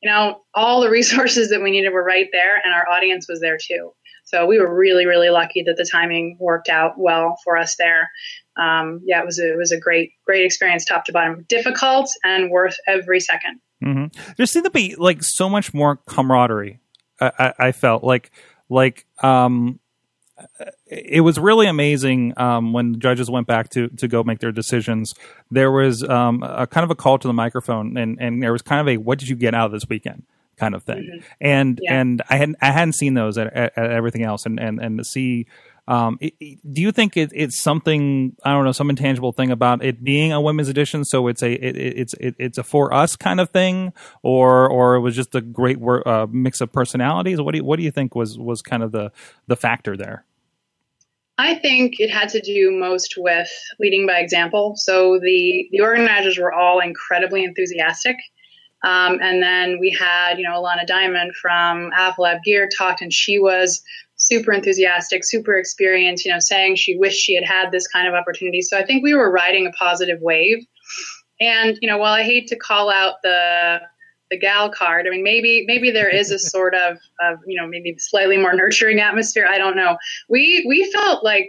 you 0.02 0.11
know, 0.11 0.42
all 0.54 0.80
the 0.80 0.90
resources 1.00 1.50
that 1.50 1.62
we 1.62 1.71
needed 1.71 1.90
were 1.90 2.04
right 2.04 2.28
there 2.33 2.61
and 2.62 2.73
our 2.73 2.88
audience 2.88 3.26
was 3.28 3.40
there 3.40 3.59
too. 3.59 3.92
So 4.25 4.47
we 4.47 4.61
were 4.61 4.73
really, 4.73 5.07
really 5.07 5.30
lucky 5.30 5.62
that 5.64 5.76
the 5.76 5.88
timing 5.90 6.37
worked 6.38 6.69
out 6.69 6.95
well 6.97 7.37
for 7.42 7.57
us 7.57 7.75
there. 7.76 8.09
Um, 8.57 9.00
yeah, 9.04 9.21
it 9.21 9.26
was 9.26 9.40
a, 9.40 9.52
it 9.52 9.57
was 9.57 9.73
a 9.73 9.78
great, 9.78 10.12
great 10.25 10.45
experience, 10.45 10.85
top 10.85 11.04
to 11.07 11.12
bottom. 11.12 11.45
Difficult 11.49 12.09
and 12.23 12.50
worth 12.50 12.76
every 12.87 13.19
2nd 13.19 13.59
mm-hmm. 13.85 14.33
There 14.37 14.47
seemed 14.47 14.66
to 14.66 14.71
be 14.71 14.95
like 14.97 15.25
so 15.25 15.49
much 15.49 15.75
more 15.75 15.97
camaraderie. 16.07 16.78
I, 17.21 17.33
I, 17.38 17.52
I 17.59 17.73
felt 17.73 18.04
like, 18.04 18.30
like, 18.69 19.04
um, 19.23 19.80
it 20.87 21.23
was 21.23 21.39
really 21.39 21.67
amazing 21.67 22.35
um, 22.37 22.73
when 22.73 22.99
judges 23.01 23.31
went 23.31 23.47
back 23.47 23.71
to 23.71 23.89
to 23.89 24.09
go 24.09 24.23
make 24.23 24.41
their 24.41 24.53
decisions. 24.53 25.15
There 25.51 25.71
was 25.71 26.03
um, 26.03 26.43
a 26.43 26.67
kind 26.67 26.85
of 26.85 26.91
a 26.91 26.95
call 26.95 27.19
to 27.19 27.29
the 27.29 27.35
microphone, 27.35 27.97
and 27.97 28.21
and 28.21 28.43
there 28.43 28.53
was 28.53 28.63
kind 28.63 28.81
of 28.81 28.89
a 28.89 28.97
"What 28.97 29.19
did 29.19 29.29
you 29.29 29.37
get 29.37 29.55
out 29.55 29.67
of 29.67 29.73
this 29.73 29.89
weekend?" 29.89 30.25
kind 30.61 30.75
of 30.75 30.85
thing. 30.85 30.99
Mm-hmm. 30.99 31.27
And 31.41 31.81
yeah. 31.83 32.01
and 32.01 32.23
I 32.29 32.37
hadn't 32.37 32.57
I 32.61 32.71
hadn't 32.71 32.93
seen 32.93 33.15
those 33.15 33.39
at, 33.39 33.53
at, 33.53 33.77
at 33.77 33.91
everything 33.91 34.23
else, 34.23 34.47
and 34.47 34.61
and 34.61 34.79
and 34.79 34.99
to 34.99 35.05
see. 35.05 35.47
Um, 35.89 36.19
it, 36.21 36.35
it, 36.39 36.59
do 36.73 36.83
you 36.83 36.93
think 36.93 37.17
it, 37.17 37.33
it's 37.35 37.61
something 37.61 38.37
I 38.45 38.53
don't 38.53 38.65
know 38.65 38.71
some 38.71 38.91
intangible 38.91 39.33
thing 39.33 39.51
about 39.51 39.83
it 39.83 40.05
being 40.05 40.31
a 40.31 40.41
women's 40.41 40.69
edition? 40.69 41.05
So 41.05 41.27
it's 41.27 41.43
a 41.43 41.51
it's 41.53 42.15
it's 42.21 42.59
a 42.59 42.63
for 42.63 42.95
us 42.95 43.17
kind 43.17 43.41
of 43.41 43.51
thing, 43.51 43.93
or 44.23 44.69
or 44.69 44.95
it 44.95 45.01
was 45.01 45.17
just 45.17 45.35
a 45.35 45.41
great 45.41 45.79
uh, 45.83 46.29
mix 46.31 46.61
of 46.61 46.71
personalities. 46.71 47.41
What 47.41 47.53
do 47.53 47.59
you, 47.59 47.65
what 47.65 47.77
do 47.77 47.83
you 47.83 47.91
think 47.91 48.15
was 48.15 48.39
was 48.39 48.63
kind 48.63 48.85
of 48.85 48.93
the 48.93 49.11
the 49.49 49.57
factor 49.57 49.97
there? 49.97 50.25
I 51.41 51.55
think 51.55 51.99
it 51.99 52.11
had 52.11 52.29
to 52.31 52.41
do 52.41 52.71
most 52.71 53.15
with 53.17 53.51
leading 53.79 54.07
by 54.07 54.19
example. 54.19 54.75
So 54.77 55.19
the 55.19 55.69
the 55.73 55.81
organizers 55.81 56.39
were 56.39 56.53
all 56.53 56.81
incredibly 56.81 57.45
enthusiastic. 57.45 58.17
Um, 58.83 59.19
and 59.21 59.43
then 59.43 59.79
we 59.79 59.91
had, 59.91 60.39
you 60.39 60.45
know, 60.45 60.55
Ilana 60.63 60.87
Diamond 60.87 61.35
from 61.37 61.91
Lab 62.19 62.43
Gear 62.45 62.69
talked, 62.79 63.03
and 63.03 63.13
she 63.13 63.39
was 63.39 63.83
super 64.17 64.53
enthusiastic, 64.53 65.25
super 65.25 65.57
experienced, 65.57 66.25
you 66.25 66.33
know, 66.33 66.39
saying 66.39 66.77
she 66.77 66.97
wished 66.97 67.19
she 67.19 67.35
had 67.35 67.45
had 67.45 67.73
this 67.73 67.87
kind 67.87 68.07
of 68.07 68.15
opportunity. 68.15 68.63
So 68.63 68.79
I 68.79 68.85
think 68.85 69.03
we 69.03 69.15
were 69.15 69.31
riding 69.31 69.67
a 69.67 69.73
positive 69.73 70.21
wave. 70.21 70.65
And, 71.41 71.79
you 71.81 71.89
know, 71.89 71.99
while 71.99 72.13
I 72.13 72.23
hate 72.23 72.49
to 72.49 72.57
call 72.57 72.91
out 72.91 73.15
the 73.23 73.81
the 74.31 74.39
gal 74.39 74.71
card. 74.71 75.07
I 75.07 75.11
mean, 75.11 75.23
maybe 75.23 75.65
maybe 75.67 75.91
there 75.91 76.09
is 76.09 76.31
a 76.31 76.39
sort 76.55 76.75
of, 76.75 76.99
of 77.21 77.39
you 77.47 77.61
know 77.61 77.67
maybe 77.67 77.97
slightly 77.99 78.37
more 78.37 78.55
nurturing 78.55 79.01
atmosphere. 79.01 79.47
I 79.49 79.59
don't 79.59 79.77
know. 79.77 79.97
We 80.29 80.65
we 80.69 80.91
felt 80.93 81.25
like 81.25 81.49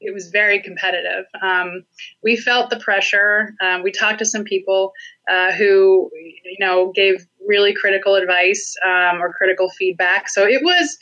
it 0.00 0.12
was 0.12 0.28
very 0.28 0.60
competitive. 0.60 1.24
Um, 1.42 1.84
we 2.22 2.36
felt 2.36 2.70
the 2.70 2.78
pressure. 2.78 3.54
Um, 3.62 3.82
we 3.82 3.90
talked 3.90 4.18
to 4.18 4.26
some 4.26 4.44
people 4.44 4.92
uh, 5.30 5.52
who, 5.52 6.10
you 6.14 6.56
know, 6.60 6.92
gave 6.94 7.26
really 7.46 7.74
critical 7.74 8.14
advice 8.14 8.74
um, 8.84 9.22
or 9.22 9.32
critical 9.32 9.70
feedback. 9.70 10.28
So 10.28 10.46
it 10.46 10.62
was 10.62 10.98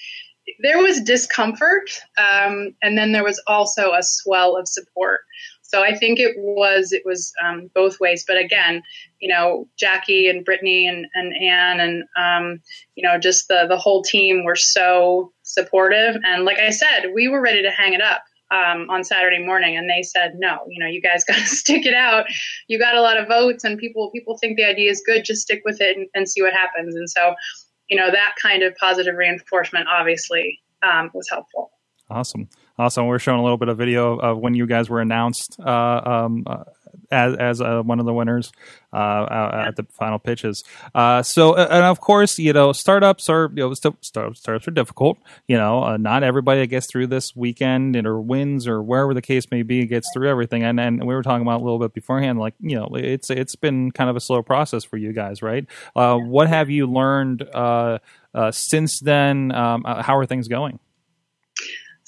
there 0.60 0.78
was 0.78 1.00
discomfort, 1.00 1.90
um, 2.18 2.74
and 2.82 2.98
then 2.98 3.12
there 3.12 3.24
was 3.24 3.40
also 3.46 3.92
a 3.92 4.02
swell 4.02 4.56
of 4.56 4.66
support. 4.66 5.20
So 5.72 5.82
I 5.82 5.96
think 5.96 6.20
it 6.20 6.34
was 6.36 6.92
it 6.92 7.02
was 7.04 7.32
um, 7.42 7.70
both 7.74 7.98
ways. 7.98 8.24
But 8.26 8.36
again, 8.36 8.82
you 9.20 9.28
know, 9.28 9.66
Jackie 9.78 10.28
and 10.28 10.44
Brittany 10.44 10.86
and, 10.86 11.06
and 11.14 11.34
Anne 11.34 11.80
and 11.80 12.04
um, 12.16 12.60
you 12.94 13.02
know 13.02 13.18
just 13.18 13.48
the 13.48 13.64
the 13.68 13.78
whole 13.78 14.02
team 14.02 14.44
were 14.44 14.56
so 14.56 15.32
supportive. 15.42 16.16
And 16.24 16.44
like 16.44 16.58
I 16.58 16.70
said, 16.70 17.12
we 17.14 17.28
were 17.28 17.40
ready 17.40 17.62
to 17.62 17.70
hang 17.70 17.94
it 17.94 18.02
up. 18.02 18.22
Um, 18.50 18.90
on 18.90 19.02
Saturday 19.02 19.42
morning, 19.42 19.78
and 19.78 19.88
they 19.88 20.02
said, 20.02 20.34
"No, 20.36 20.58
you 20.68 20.78
know, 20.78 20.86
you 20.86 21.00
guys 21.00 21.24
got 21.28 21.36
to 21.36 21.46
stick 21.46 21.86
it 21.86 21.94
out. 21.94 22.26
You 22.68 22.78
got 22.78 22.94
a 22.94 23.00
lot 23.00 23.16
of 23.16 23.26
votes, 23.26 23.64
and 23.64 23.78
people 23.78 24.10
people 24.10 24.36
think 24.36 24.58
the 24.58 24.64
idea 24.64 24.90
is 24.90 25.02
good. 25.06 25.24
Just 25.24 25.40
stick 25.40 25.62
with 25.64 25.80
it 25.80 25.96
and, 25.96 26.06
and 26.12 26.28
see 26.28 26.42
what 26.42 26.52
happens." 26.52 26.94
And 26.94 27.08
so, 27.08 27.34
you 27.88 27.96
know, 27.96 28.10
that 28.10 28.34
kind 28.42 28.62
of 28.62 28.76
positive 28.76 29.14
reinforcement 29.14 29.88
obviously 29.88 30.60
um, 30.82 31.10
was 31.14 31.26
helpful. 31.30 31.70
Awesome. 32.10 32.46
Awesome. 32.82 33.06
We're 33.06 33.20
showing 33.20 33.38
a 33.38 33.44
little 33.44 33.58
bit 33.58 33.68
of 33.68 33.78
video 33.78 34.16
of 34.16 34.38
when 34.38 34.54
you 34.54 34.66
guys 34.66 34.90
were 34.90 35.00
announced 35.00 35.56
uh, 35.64 36.00
um, 36.04 36.42
uh, 36.44 36.64
as, 37.12 37.36
as 37.36 37.60
uh, 37.60 37.80
one 37.82 38.00
of 38.00 38.06
the 38.06 38.12
winners 38.12 38.50
uh, 38.92 39.64
at 39.68 39.76
the 39.76 39.84
final 39.84 40.18
pitches. 40.18 40.64
Uh, 40.92 41.22
so, 41.22 41.54
and 41.54 41.84
of 41.84 42.00
course, 42.00 42.40
you 42.40 42.52
know, 42.52 42.72
startups 42.72 43.28
are 43.28 43.52
you 43.54 43.68
know 43.68 43.74
st- 43.74 44.04
startups 44.04 44.66
are 44.66 44.72
difficult. 44.72 45.18
You 45.46 45.58
know, 45.58 45.84
uh, 45.84 45.96
not 45.96 46.24
everybody 46.24 46.62
that 46.62 46.66
gets 46.66 46.90
through 46.90 47.06
this 47.06 47.36
weekend 47.36 47.94
or 48.04 48.20
wins 48.20 48.66
or 48.66 48.82
wherever 48.82 49.14
the 49.14 49.22
case 49.22 49.48
may 49.52 49.62
be 49.62 49.86
gets 49.86 50.08
through 50.12 50.28
everything. 50.28 50.64
And 50.64 50.80
and 50.80 51.06
we 51.06 51.14
were 51.14 51.22
talking 51.22 51.42
about 51.42 51.60
a 51.60 51.62
little 51.62 51.78
bit 51.78 51.94
beforehand, 51.94 52.40
like 52.40 52.54
you 52.58 52.74
know, 52.74 52.88
it's 52.96 53.30
it's 53.30 53.54
been 53.54 53.92
kind 53.92 54.10
of 54.10 54.16
a 54.16 54.20
slow 54.20 54.42
process 54.42 54.82
for 54.82 54.96
you 54.96 55.12
guys, 55.12 55.40
right? 55.40 55.66
what 55.94 56.48
have 56.48 56.68
you 56.68 56.88
learned 56.88 57.48
since 58.50 58.98
then? 58.98 59.52
Um, 59.52 59.84
how 59.84 60.16
are 60.16 60.26
things 60.26 60.48
going? 60.48 60.80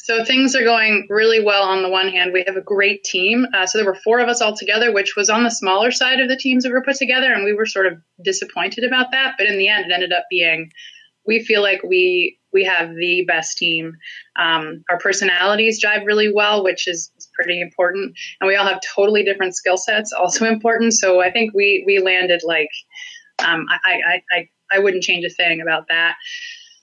So 0.05 0.23
things 0.23 0.55
are 0.55 0.63
going 0.63 1.07
really 1.09 1.43
well 1.43 1.63
on 1.63 1.83
the 1.83 1.89
one 1.89 2.09
hand. 2.09 2.35
We 2.35 2.45
have 2.47 2.59
a 2.59 2.61
great 2.61 3.05
team. 3.05 3.47
Uh, 3.55 3.67
so 3.67 3.79
there 3.79 3.87
were 3.87 3.99
four 4.05 4.19
of 4.19 4.29
us 4.29 4.43
all 4.43 4.55
together, 4.55 4.93
which 4.93 5.17
was 5.17 5.31
on 5.31 5.45
the 5.45 5.51
smaller 5.51 5.91
side 5.91 6.21
of 6.21 6.29
the 6.29 6.37
teams 6.37 6.63
that 6.63 6.73
were 6.73 6.83
put 6.83 6.97
together. 6.97 7.33
And 7.33 7.43
we 7.43 7.55
were 7.55 7.65
sort 7.65 7.87
of 7.87 7.95
disappointed 8.23 8.85
about 8.85 9.13
that. 9.13 9.37
But 9.39 9.47
in 9.47 9.57
the 9.57 9.69
end, 9.69 9.87
it 9.87 9.95
ended 9.95 10.13
up 10.13 10.25
being 10.29 10.71
we 11.27 11.43
feel 11.43 11.63
like 11.63 11.83
we 11.83 12.39
we 12.53 12.65
have 12.65 12.95
the 12.95 13.25
best 13.27 13.57
team. 13.57 13.95
Um, 14.39 14.85
our 14.91 14.99
personalities 14.99 15.83
jive 15.83 16.05
really 16.05 16.31
well, 16.31 16.63
which 16.63 16.87
is, 16.87 17.11
is, 17.17 17.31
pretty 17.35 17.63
important, 17.63 18.15
and 18.43 18.47
we 18.47 18.57
all 18.57 18.67
have 18.67 18.83
totally 18.95 19.25
different 19.25 19.57
skill 19.57 19.79
sets, 19.79 20.13
also 20.13 20.45
important. 20.53 20.93
So 20.93 21.23
I 21.23 21.31
think 21.31 21.55
we 21.55 21.83
we 21.87 21.99
landed 21.99 22.43
like 22.45 22.69
um, 23.39 23.65
I, 23.71 23.93
I, 23.93 24.23
I 24.31 24.49
I 24.71 24.79
wouldn't 24.81 25.03
change 25.03 25.25
a 25.25 25.31
thing 25.31 25.63
about 25.63 25.89
that. 25.89 26.17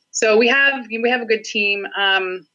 So 0.10 0.38
we 0.38 0.48
have 0.48 0.88
we 0.90 1.10
have 1.12 1.22
a 1.22 1.26
good 1.26 1.44
team. 1.44 1.86
Um, 1.96 2.48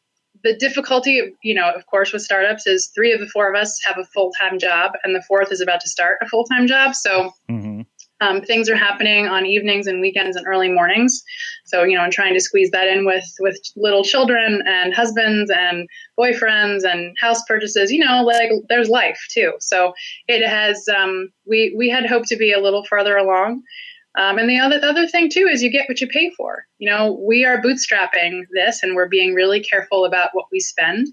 the 0.46 0.54
difficulty, 0.54 1.34
you 1.42 1.54
know, 1.54 1.68
of 1.74 1.86
course, 1.86 2.12
with 2.12 2.22
startups 2.22 2.68
is 2.68 2.86
three 2.94 3.12
of 3.12 3.18
the 3.18 3.26
four 3.26 3.52
of 3.52 3.60
us 3.60 3.80
have 3.84 3.98
a 3.98 4.04
full 4.04 4.30
time 4.38 4.60
job, 4.60 4.92
and 5.02 5.14
the 5.14 5.22
fourth 5.22 5.50
is 5.50 5.60
about 5.60 5.80
to 5.80 5.88
start 5.88 6.18
a 6.22 6.26
full 6.26 6.44
time 6.44 6.68
job. 6.68 6.94
So 6.94 7.32
mm-hmm. 7.50 7.80
um, 8.20 8.42
things 8.42 8.68
are 8.70 8.76
happening 8.76 9.26
on 9.26 9.44
evenings 9.44 9.88
and 9.88 10.00
weekends 10.00 10.36
and 10.36 10.46
early 10.46 10.68
mornings. 10.68 11.20
So 11.64 11.82
you 11.82 11.96
know, 11.96 12.02
I'm 12.02 12.12
trying 12.12 12.34
to 12.34 12.40
squeeze 12.40 12.70
that 12.70 12.86
in 12.86 13.04
with 13.04 13.26
with 13.40 13.58
little 13.74 14.04
children 14.04 14.62
and 14.66 14.94
husbands 14.94 15.50
and 15.50 15.88
boyfriends 16.16 16.84
and 16.84 17.16
house 17.20 17.42
purchases. 17.48 17.90
You 17.90 18.04
know, 18.04 18.22
like 18.22 18.52
there's 18.68 18.88
life 18.88 19.20
too. 19.30 19.54
So 19.58 19.94
it 20.28 20.46
has. 20.46 20.88
Um, 20.88 21.30
we 21.44 21.74
we 21.76 21.90
had 21.90 22.06
hoped 22.06 22.28
to 22.28 22.36
be 22.36 22.52
a 22.52 22.60
little 22.60 22.84
further 22.84 23.16
along. 23.16 23.62
Um, 24.16 24.38
and 24.38 24.48
the 24.48 24.58
other 24.58 24.80
the 24.80 24.88
other 24.88 25.06
thing 25.06 25.28
too 25.30 25.46
is 25.50 25.62
you 25.62 25.70
get 25.70 25.88
what 25.88 26.00
you 26.00 26.08
pay 26.08 26.30
for. 26.30 26.66
You 26.78 26.90
know, 26.90 27.12
we 27.26 27.44
are 27.44 27.60
bootstrapping 27.60 28.42
this, 28.52 28.82
and 28.82 28.96
we're 28.96 29.08
being 29.08 29.34
really 29.34 29.60
careful 29.60 30.04
about 30.04 30.30
what 30.32 30.46
we 30.50 30.60
spend. 30.60 31.08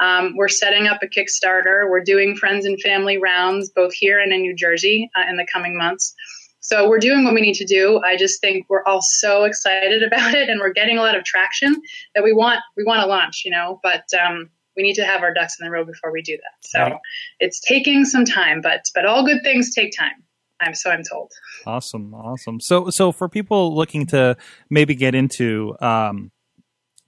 Um, 0.00 0.34
we're 0.36 0.48
setting 0.48 0.86
up 0.86 1.02
a 1.02 1.06
Kickstarter. 1.06 1.88
We're 1.90 2.04
doing 2.04 2.36
friends 2.36 2.66
and 2.66 2.80
family 2.80 3.18
rounds 3.18 3.70
both 3.70 3.94
here 3.94 4.20
and 4.20 4.32
in 4.32 4.42
New 4.42 4.54
Jersey 4.54 5.10
uh, 5.16 5.24
in 5.28 5.36
the 5.36 5.46
coming 5.50 5.76
months. 5.76 6.14
So 6.60 6.88
we're 6.88 6.98
doing 6.98 7.24
what 7.24 7.32
we 7.32 7.40
need 7.40 7.54
to 7.54 7.64
do. 7.64 8.00
I 8.04 8.16
just 8.16 8.40
think 8.40 8.66
we're 8.68 8.84
all 8.84 9.00
so 9.00 9.44
excited 9.44 10.02
about 10.06 10.34
it, 10.34 10.48
and 10.48 10.60
we're 10.60 10.72
getting 10.72 10.98
a 10.98 11.02
lot 11.02 11.16
of 11.16 11.24
traction 11.24 11.80
that 12.14 12.22
we 12.22 12.32
want. 12.32 12.60
We 12.76 12.84
want 12.84 13.00
to 13.00 13.06
launch, 13.06 13.42
you 13.44 13.50
know, 13.50 13.80
but 13.82 14.04
um, 14.20 14.50
we 14.76 14.82
need 14.82 14.94
to 14.94 15.04
have 15.04 15.22
our 15.22 15.32
ducks 15.32 15.56
in 15.58 15.64
the 15.64 15.70
row 15.70 15.84
before 15.84 16.12
we 16.12 16.22
do 16.22 16.36
that. 16.36 16.68
So 16.68 16.80
right. 16.80 16.98
it's 17.40 17.60
taking 17.60 18.04
some 18.04 18.24
time, 18.24 18.60
but 18.60 18.84
but 18.94 19.06
all 19.06 19.24
good 19.24 19.42
things 19.42 19.74
take 19.74 19.96
time. 19.96 20.22
I'm 20.60 20.74
so 20.74 20.90
I'm 20.90 21.02
told. 21.02 21.32
Awesome, 21.66 22.14
awesome. 22.14 22.60
So 22.60 22.90
so 22.90 23.12
for 23.12 23.28
people 23.28 23.74
looking 23.74 24.06
to 24.06 24.36
maybe 24.70 24.94
get 24.94 25.14
into 25.14 25.76
um, 25.80 26.30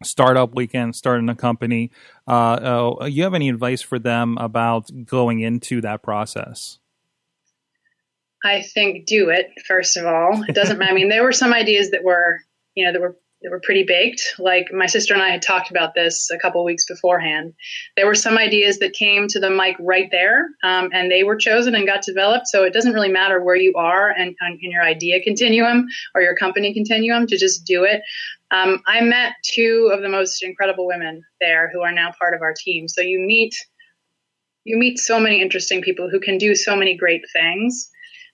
startup 0.02 0.54
weekend, 0.54 0.94
starting 0.96 1.28
a 1.28 1.34
company, 1.34 1.90
uh, 2.26 2.96
uh, 3.00 3.04
you 3.06 3.22
have 3.22 3.34
any 3.34 3.48
advice 3.48 3.82
for 3.82 3.98
them 3.98 4.36
about 4.38 4.90
going 5.04 5.40
into 5.40 5.80
that 5.80 6.02
process? 6.02 6.78
I 8.44 8.62
think 8.62 9.06
do 9.06 9.30
it 9.30 9.50
first 9.66 9.96
of 9.96 10.06
all. 10.06 10.44
It 10.48 10.54
doesn't. 10.54 10.80
I 10.82 10.92
mean, 10.92 11.08
there 11.08 11.22
were 11.22 11.32
some 11.32 11.52
ideas 11.52 11.90
that 11.90 12.04
were 12.04 12.40
you 12.74 12.84
know 12.84 12.92
that 12.92 13.00
were 13.00 13.16
that 13.42 13.50
were 13.50 13.60
pretty 13.60 13.84
baked. 13.84 14.34
Like 14.38 14.72
my 14.72 14.86
sister 14.86 15.14
and 15.14 15.22
I 15.22 15.28
had 15.28 15.42
talked 15.42 15.70
about 15.70 15.94
this 15.94 16.28
a 16.30 16.38
couple 16.38 16.64
weeks 16.64 16.84
beforehand. 16.86 17.54
There 17.96 18.06
were 18.06 18.14
some 18.14 18.36
ideas 18.36 18.78
that 18.78 18.94
came 18.94 19.28
to 19.28 19.40
the 19.40 19.50
mic 19.50 19.76
right 19.78 20.08
there, 20.10 20.48
um, 20.64 20.90
and 20.92 21.10
they 21.10 21.22
were 21.22 21.36
chosen 21.36 21.74
and 21.74 21.86
got 21.86 22.02
developed. 22.02 22.48
So 22.48 22.64
it 22.64 22.72
doesn't 22.72 22.92
really 22.92 23.10
matter 23.10 23.42
where 23.42 23.56
you 23.56 23.74
are 23.76 24.10
and 24.10 24.34
in 24.60 24.70
your 24.70 24.82
idea 24.82 25.22
continuum 25.22 25.86
or 26.14 26.22
your 26.22 26.34
company 26.34 26.74
continuum 26.74 27.26
to 27.28 27.38
just 27.38 27.64
do 27.64 27.84
it. 27.84 28.02
Um, 28.50 28.80
I 28.86 29.02
met 29.02 29.34
two 29.44 29.90
of 29.92 30.00
the 30.00 30.08
most 30.08 30.42
incredible 30.42 30.86
women 30.86 31.22
there 31.40 31.70
who 31.72 31.82
are 31.82 31.92
now 31.92 32.12
part 32.18 32.34
of 32.34 32.42
our 32.42 32.54
team. 32.56 32.88
So 32.88 33.02
you 33.02 33.20
meet 33.20 33.54
you 34.64 34.76
meet 34.76 34.98
so 34.98 35.18
many 35.18 35.40
interesting 35.40 35.80
people 35.80 36.10
who 36.10 36.20
can 36.20 36.36
do 36.36 36.54
so 36.54 36.76
many 36.76 36.94
great 36.94 37.22
things 37.32 37.90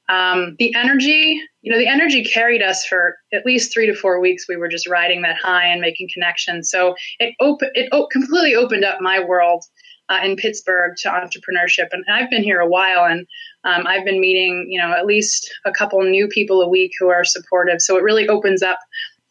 um, 0.08 0.56
the 0.58 0.75
energy, 0.75 1.40
you 1.64 1.73
know, 1.73 1.78
the 1.78 1.88
energy 1.88 2.23
carried 2.23 2.62
us 2.62 2.85
for 2.85 3.16
at 3.33 3.47
least 3.47 3.73
three 3.73 3.87
to 3.87 3.94
four 3.94 4.21
weeks. 4.21 4.47
We 4.47 4.56
were 4.56 4.68
just 4.68 4.87
riding 4.87 5.23
that 5.23 5.38
high 5.38 5.64
and 5.64 5.80
making 5.80 6.11
connections. 6.12 6.71
So 6.71 6.94
it 7.18 7.35
open, 7.40 7.71
it 7.73 7.88
o- 7.90 8.06
completely 8.09 8.54
opened 8.54 8.85
up 8.85 9.00
my 9.00 9.18
world 9.18 9.64
uh, 10.11 10.21
in 10.23 10.37
Pittsburgh 10.37 10.94
to 10.99 11.09
entrepreneurship. 11.09 11.87
And 11.90 12.04
I've 12.12 12.28
been 12.28 12.42
here 12.42 12.61
a 12.61 12.68
while, 12.68 13.06
and 13.06 13.26
um, 13.64 13.87
I've 13.87 14.04
been 14.04 14.21
meeting, 14.21 14.66
you 14.68 14.78
know, 14.78 14.92
at 14.92 15.06
least 15.06 15.50
a 15.64 15.73
couple 15.73 16.02
new 16.02 16.28
people 16.28 16.61
a 16.61 16.68
week 16.68 16.92
who 16.99 17.09
are 17.09 17.25
supportive. 17.25 17.80
So 17.80 17.97
it 17.97 18.02
really 18.02 18.28
opens 18.28 18.62
up 18.62 18.78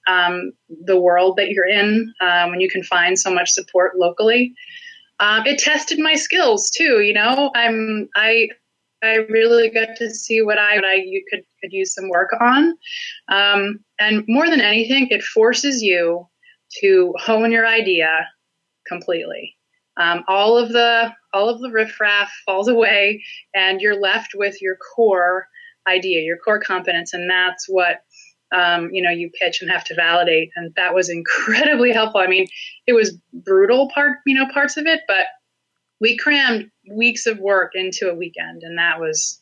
um, 0.08 0.54
the 0.86 1.00
world 1.00 1.38
that 1.38 1.50
you're 1.50 1.68
in 1.68 2.12
um, 2.20 2.50
when 2.50 2.62
you 2.62 2.70
can 2.70 2.82
find 2.82 3.20
so 3.20 3.32
much 3.32 3.52
support 3.52 3.96
locally. 3.96 4.56
Um, 5.20 5.46
it 5.46 5.60
tested 5.60 6.00
my 6.00 6.16
skills 6.16 6.72
too. 6.72 7.02
You 7.02 7.13
know, 7.13 7.52
I'm 7.54 8.10
I 8.16 8.48
I 9.03 9.15
really 9.29 9.69
got 9.69 9.95
to 9.98 10.10
see 10.10 10.41
what 10.41 10.57
I 10.57 10.75
what 10.75 10.86
I 10.86 10.95
you 10.95 11.24
could 11.29 11.43
could 11.62 11.72
use 11.72 11.93
some 11.93 12.10
work 12.10 12.29
on. 12.39 12.75
Um, 13.27 13.79
and 14.00 14.24
more 14.27 14.50
than 14.50 14.62
anything, 14.62 15.07
it 15.10 15.24
forces 15.24 15.81
you 15.81 16.27
to 16.81 17.13
hone 17.19 17.51
your 17.51 17.67
idea 17.67 18.27
completely. 18.88 19.55
Um, 19.98 20.24
all 20.27 20.57
of 20.57 20.69
the 20.69 21.13
all 21.33 21.50
of 21.50 21.62
the 21.62 21.69
riffraff 21.69 22.31
falls 22.45 22.67
away, 22.67 23.24
and 23.53 23.81
you're 23.81 24.00
left 24.00 24.31
with 24.36 24.62
your 24.62 24.77
core 24.95 25.48
idea, 25.88 26.22
your 26.22 26.38
core 26.38 26.60
competence, 26.60 27.13
and 27.13 27.29
that's 27.29 27.67
what 27.67 27.98
um, 28.55 28.89
you 28.91 29.01
know 29.01 29.12
you 29.12 29.29
pitch 29.39 29.62
and 29.62 29.69
have 29.69 29.83
to 29.86 29.95
validate. 29.95 30.50
And 30.55 30.74
that 30.75 30.95
was 30.95 31.10
incredibly 31.10 31.91
helpful. 31.91 32.22
I 32.22 32.27
mean, 32.27 32.48
it 32.88 32.93
was 32.93 33.17
brutal 33.33 33.89
part 33.93 34.19
you 34.25 34.36
know 34.36 34.48
parts 34.51 34.77
of 34.77 34.86
it, 34.86 35.01
but 35.07 35.27
we 36.03 36.17
crammed 36.17 36.69
weeks 36.91 37.25
of 37.25 37.39
work 37.39 37.72
into 37.75 38.10
a 38.10 38.13
weekend, 38.13 38.62
and 38.63 38.77
that 38.77 39.00
was 39.00 39.41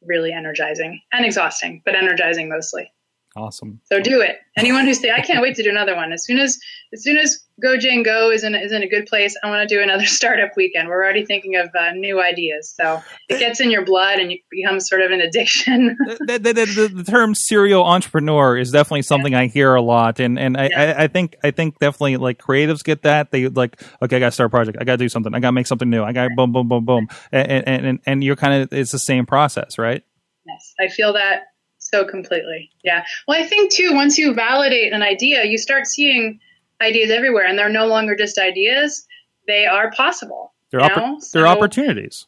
really 0.00 0.32
energizing 0.32 0.98
and 1.12 1.26
exhausting, 1.26 1.82
but 1.84 1.94
energizing 1.94 2.48
mostly. 2.48 2.90
Awesome. 3.38 3.80
So 3.84 4.00
do 4.00 4.20
it. 4.20 4.36
Anyone 4.56 4.84
who 4.86 4.94
say 4.94 5.12
I 5.12 5.20
can't 5.20 5.40
wait 5.40 5.54
to 5.56 5.62
do 5.62 5.70
another 5.70 5.94
one. 5.94 6.12
As 6.12 6.24
soon 6.24 6.38
as 6.38 6.58
as 6.92 7.04
soon 7.04 7.16
as 7.16 7.44
Go 7.62 7.76
Jane 7.76 8.02
Go 8.02 8.30
is 8.30 8.42
in 8.42 8.56
is 8.56 8.72
in 8.72 8.82
a 8.82 8.88
good 8.88 9.06
place, 9.06 9.36
I 9.44 9.48
want 9.48 9.68
to 9.68 9.72
do 9.72 9.80
another 9.80 10.06
startup 10.18 10.50
weekend. 10.56 10.88
We're 10.88 10.96
already 10.96 11.24
thinking 11.24 11.54
of 11.54 11.68
uh, 11.78 11.92
new 11.92 12.20
ideas. 12.20 12.74
So 12.76 13.00
it 13.28 13.38
gets 13.38 13.60
in 13.60 13.70
your 13.70 13.84
blood 13.84 14.18
and 14.18 14.32
you 14.32 14.38
become 14.50 14.80
sort 14.80 15.02
of 15.02 15.12
an 15.12 15.20
addiction. 15.20 15.96
the, 16.06 16.40
the, 16.42 16.52
the, 16.52 16.92
the, 16.94 17.04
term 17.04 17.36
serial 17.36 17.84
entrepreneur 17.84 18.56
is 18.58 18.72
definitely 18.72 19.02
something 19.02 19.32
yeah. 19.32 19.40
I 19.40 19.46
hear 19.46 19.74
a 19.74 19.82
lot, 19.82 20.18
and 20.18 20.36
and 20.36 20.56
I, 20.56 20.68
yeah. 20.68 20.94
I, 20.98 21.04
I, 21.04 21.08
think 21.08 21.36
I 21.44 21.52
think 21.52 21.78
definitely 21.78 22.16
like 22.16 22.38
creatives 22.38 22.82
get 22.82 23.02
that. 23.02 23.30
They 23.30 23.46
like 23.46 23.80
okay, 24.02 24.16
I 24.16 24.18
got 24.18 24.26
to 24.26 24.32
start 24.32 24.48
a 24.48 24.50
project. 24.50 24.78
I 24.80 24.84
got 24.84 24.94
to 24.94 25.04
do 25.04 25.08
something. 25.08 25.32
I 25.32 25.38
got 25.38 25.48
to 25.48 25.52
make 25.52 25.68
something 25.68 25.88
new. 25.88 26.02
I 26.02 26.12
got 26.12 26.30
boom 26.34 26.50
boom 26.50 26.66
boom 26.66 26.84
boom, 26.84 27.06
and 27.30 27.68
and 27.68 27.86
and, 27.86 28.00
and 28.04 28.24
you're 28.24 28.36
kind 28.36 28.62
of 28.62 28.72
it's 28.72 28.90
the 28.90 28.98
same 28.98 29.26
process, 29.26 29.78
right? 29.78 30.02
Yes, 30.46 30.74
I 30.80 30.88
feel 30.88 31.12
that 31.12 31.42
so 31.90 32.04
completely. 32.04 32.70
Yeah. 32.84 33.04
Well, 33.26 33.40
I 33.40 33.46
think 33.46 33.72
too, 33.72 33.94
once 33.94 34.18
you 34.18 34.34
validate 34.34 34.92
an 34.92 35.02
idea, 35.02 35.44
you 35.44 35.58
start 35.58 35.86
seeing 35.86 36.40
ideas 36.80 37.10
everywhere 37.10 37.46
and 37.46 37.58
they're 37.58 37.68
no 37.68 37.86
longer 37.86 38.14
just 38.14 38.38
ideas. 38.38 39.06
They 39.46 39.66
are 39.66 39.90
possible. 39.92 40.52
They're, 40.70 40.80
oppor- 40.80 40.96
know? 40.96 41.20
they're 41.32 41.46
opportunities. 41.46 42.26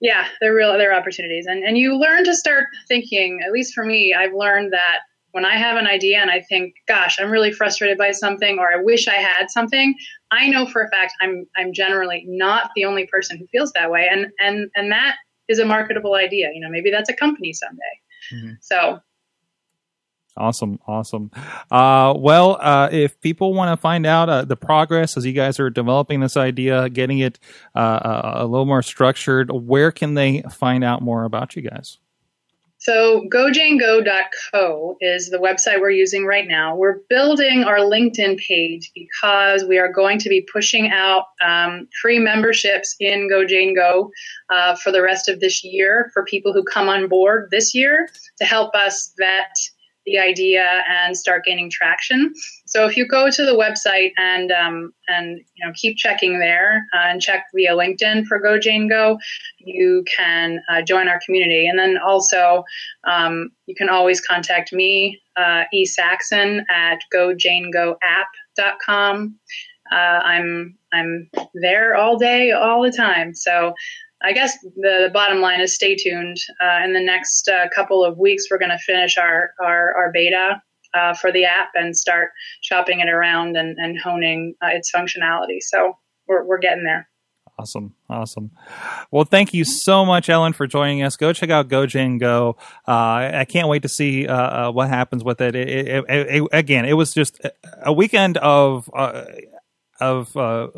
Yeah, 0.00 0.26
they're 0.40 0.54
real. 0.54 0.76
They're 0.76 0.94
opportunities, 0.94 1.46
and 1.46 1.62
and 1.64 1.78
you 1.78 1.96
learn 1.98 2.24
to 2.24 2.34
start 2.34 2.66
thinking. 2.88 3.40
At 3.44 3.52
least 3.52 3.72
for 3.74 3.84
me, 3.84 4.12
I've 4.12 4.34
learned 4.34 4.72
that 4.72 4.98
when 5.32 5.44
I 5.46 5.56
have 5.56 5.76
an 5.78 5.86
idea 5.86 6.18
and 6.18 6.30
I 6.30 6.40
think, 6.40 6.74
"Gosh, 6.86 7.18
I'm 7.18 7.30
really 7.30 7.52
frustrated 7.52 7.96
by 7.96 8.10
something," 8.10 8.58
or 8.58 8.70
"I 8.70 8.82
wish 8.82 9.08
I 9.08 9.14
had 9.14 9.50
something," 9.50 9.94
I 10.30 10.48
know 10.48 10.66
for 10.66 10.82
a 10.82 10.90
fact 10.90 11.14
I'm 11.22 11.46
I'm 11.56 11.72
generally 11.72 12.24
not 12.26 12.70
the 12.74 12.84
only 12.84 13.06
person 13.06 13.38
who 13.38 13.46
feels 13.46 13.72
that 13.72 13.90
way, 13.90 14.06
and 14.10 14.26
and 14.40 14.70
and 14.74 14.92
that 14.92 15.16
is 15.48 15.58
a 15.58 15.64
marketable 15.64 16.14
idea. 16.14 16.50
You 16.52 16.60
know, 16.60 16.70
maybe 16.70 16.90
that's 16.90 17.08
a 17.08 17.14
company 17.14 17.52
someday. 17.52 17.82
Mhm. 18.32 18.56
So 18.60 19.00
Awesome, 20.36 20.80
awesome. 20.88 21.30
Uh, 21.70 22.12
well, 22.16 22.58
uh, 22.60 22.88
if 22.90 23.20
people 23.20 23.54
want 23.54 23.70
to 23.70 23.80
find 23.80 24.04
out 24.04 24.28
uh, 24.28 24.44
the 24.44 24.56
progress 24.56 25.16
as 25.16 25.24
you 25.24 25.32
guys 25.32 25.60
are 25.60 25.70
developing 25.70 26.18
this 26.18 26.36
idea, 26.36 26.88
getting 26.88 27.20
it 27.20 27.38
uh, 27.76 27.78
uh, 27.78 28.32
a 28.38 28.46
little 28.46 28.66
more 28.66 28.82
structured, 28.82 29.52
where 29.52 29.92
can 29.92 30.14
they 30.14 30.42
find 30.50 30.82
out 30.82 31.02
more 31.02 31.22
about 31.22 31.54
you 31.54 31.62
guys? 31.62 31.98
So 32.84 33.26
gojanego.co 33.32 34.96
is 35.00 35.30
the 35.30 35.38
website 35.38 35.80
we're 35.80 35.88
using 35.88 36.26
right 36.26 36.46
now. 36.46 36.76
We're 36.76 36.98
building 37.08 37.64
our 37.64 37.78
LinkedIn 37.78 38.38
page 38.38 38.92
because 38.94 39.64
we 39.64 39.78
are 39.78 39.90
going 39.90 40.18
to 40.18 40.28
be 40.28 40.46
pushing 40.52 40.90
out 40.90 41.24
um, 41.42 41.88
free 42.02 42.18
memberships 42.18 42.94
in 43.00 43.30
GoJaneGo 43.32 44.10
uh, 44.50 44.76
for 44.76 44.92
the 44.92 45.00
rest 45.00 45.30
of 45.30 45.40
this 45.40 45.64
year 45.64 46.10
for 46.12 46.26
people 46.26 46.52
who 46.52 46.62
come 46.62 46.90
on 46.90 47.08
board 47.08 47.48
this 47.50 47.74
year 47.74 48.06
to 48.36 48.44
help 48.44 48.74
us 48.74 49.14
vet 49.18 49.56
the 50.06 50.18
idea 50.18 50.82
and 50.88 51.14
start 51.16 51.44
gaining 51.44 51.70
traction. 51.70 52.32
So 52.66 52.86
if 52.86 52.96
you 52.96 53.06
go 53.06 53.30
to 53.30 53.44
the 53.44 53.52
website 53.52 54.10
and 54.16 54.50
um, 54.52 54.92
and 55.08 55.40
you 55.54 55.66
know 55.66 55.72
keep 55.74 55.96
checking 55.96 56.38
there 56.38 56.86
uh, 56.94 57.06
and 57.06 57.22
check 57.22 57.46
via 57.54 57.72
LinkedIn 57.72 58.26
for 58.26 58.38
Go 58.38 58.58
Jane 58.58 58.88
Go, 58.88 59.18
you 59.58 60.04
can 60.16 60.60
uh, 60.68 60.82
join 60.82 61.08
our 61.08 61.20
community. 61.24 61.66
And 61.66 61.76
then 61.78 61.96
also 61.98 62.64
um, 63.04 63.50
you 63.66 63.74
can 63.74 63.88
always 63.88 64.20
contact 64.20 64.72
me, 64.72 65.20
uh, 65.36 65.64
E 65.72 65.86
Saksen 65.86 66.64
at 66.70 67.00
gojanegoapp.com. 67.14 69.38
Uh, 69.92 69.94
I'm 69.94 70.78
I'm 70.92 71.30
there 71.54 71.96
all 71.96 72.18
day, 72.18 72.52
all 72.52 72.82
the 72.82 72.92
time. 72.92 73.34
So 73.34 73.74
I 74.24 74.32
guess 74.32 74.58
the, 74.62 74.70
the 74.76 75.10
bottom 75.12 75.40
line 75.40 75.60
is 75.60 75.74
stay 75.74 75.94
tuned. 75.94 76.38
Uh, 76.62 76.82
in 76.84 76.94
the 76.94 77.00
next 77.00 77.48
uh, 77.48 77.68
couple 77.74 78.04
of 78.04 78.18
weeks, 78.18 78.44
we're 78.50 78.58
going 78.58 78.70
to 78.70 78.78
finish 78.78 79.18
our 79.18 79.50
our, 79.62 79.94
our 79.96 80.12
beta 80.12 80.62
uh, 80.94 81.14
for 81.14 81.30
the 81.30 81.44
app 81.44 81.70
and 81.74 81.96
start 81.96 82.30
shopping 82.62 83.00
it 83.00 83.08
around 83.08 83.56
and, 83.56 83.76
and 83.78 84.00
honing 84.00 84.54
uh, 84.62 84.68
its 84.68 84.90
functionality. 84.90 85.58
So 85.60 85.98
we're 86.26 86.44
we're 86.44 86.58
getting 86.58 86.84
there. 86.84 87.08
Awesome, 87.56 87.94
awesome. 88.10 88.50
Well, 89.12 89.24
thank 89.24 89.54
you 89.54 89.64
so 89.64 90.04
much, 90.04 90.28
Ellen, 90.28 90.54
for 90.54 90.66
joining 90.66 91.02
us. 91.04 91.16
Go 91.16 91.32
check 91.32 91.50
out 91.50 91.68
GoJane 91.68 92.18
Go. 92.18 92.56
Uh, 92.88 93.30
I 93.32 93.46
can't 93.48 93.68
wait 93.68 93.82
to 93.82 93.88
see 93.88 94.26
uh, 94.26 94.34
uh, 94.68 94.72
what 94.72 94.88
happens 94.88 95.22
with 95.22 95.40
it. 95.40 95.54
It, 95.54 95.68
it, 95.68 96.04
it, 96.08 96.26
it. 96.42 96.48
Again, 96.52 96.84
it 96.84 96.94
was 96.94 97.14
just 97.14 97.40
a 97.82 97.92
weekend 97.92 98.38
of. 98.38 98.90
Uh, 98.92 99.26
of 100.00 100.36
uh, 100.36 100.68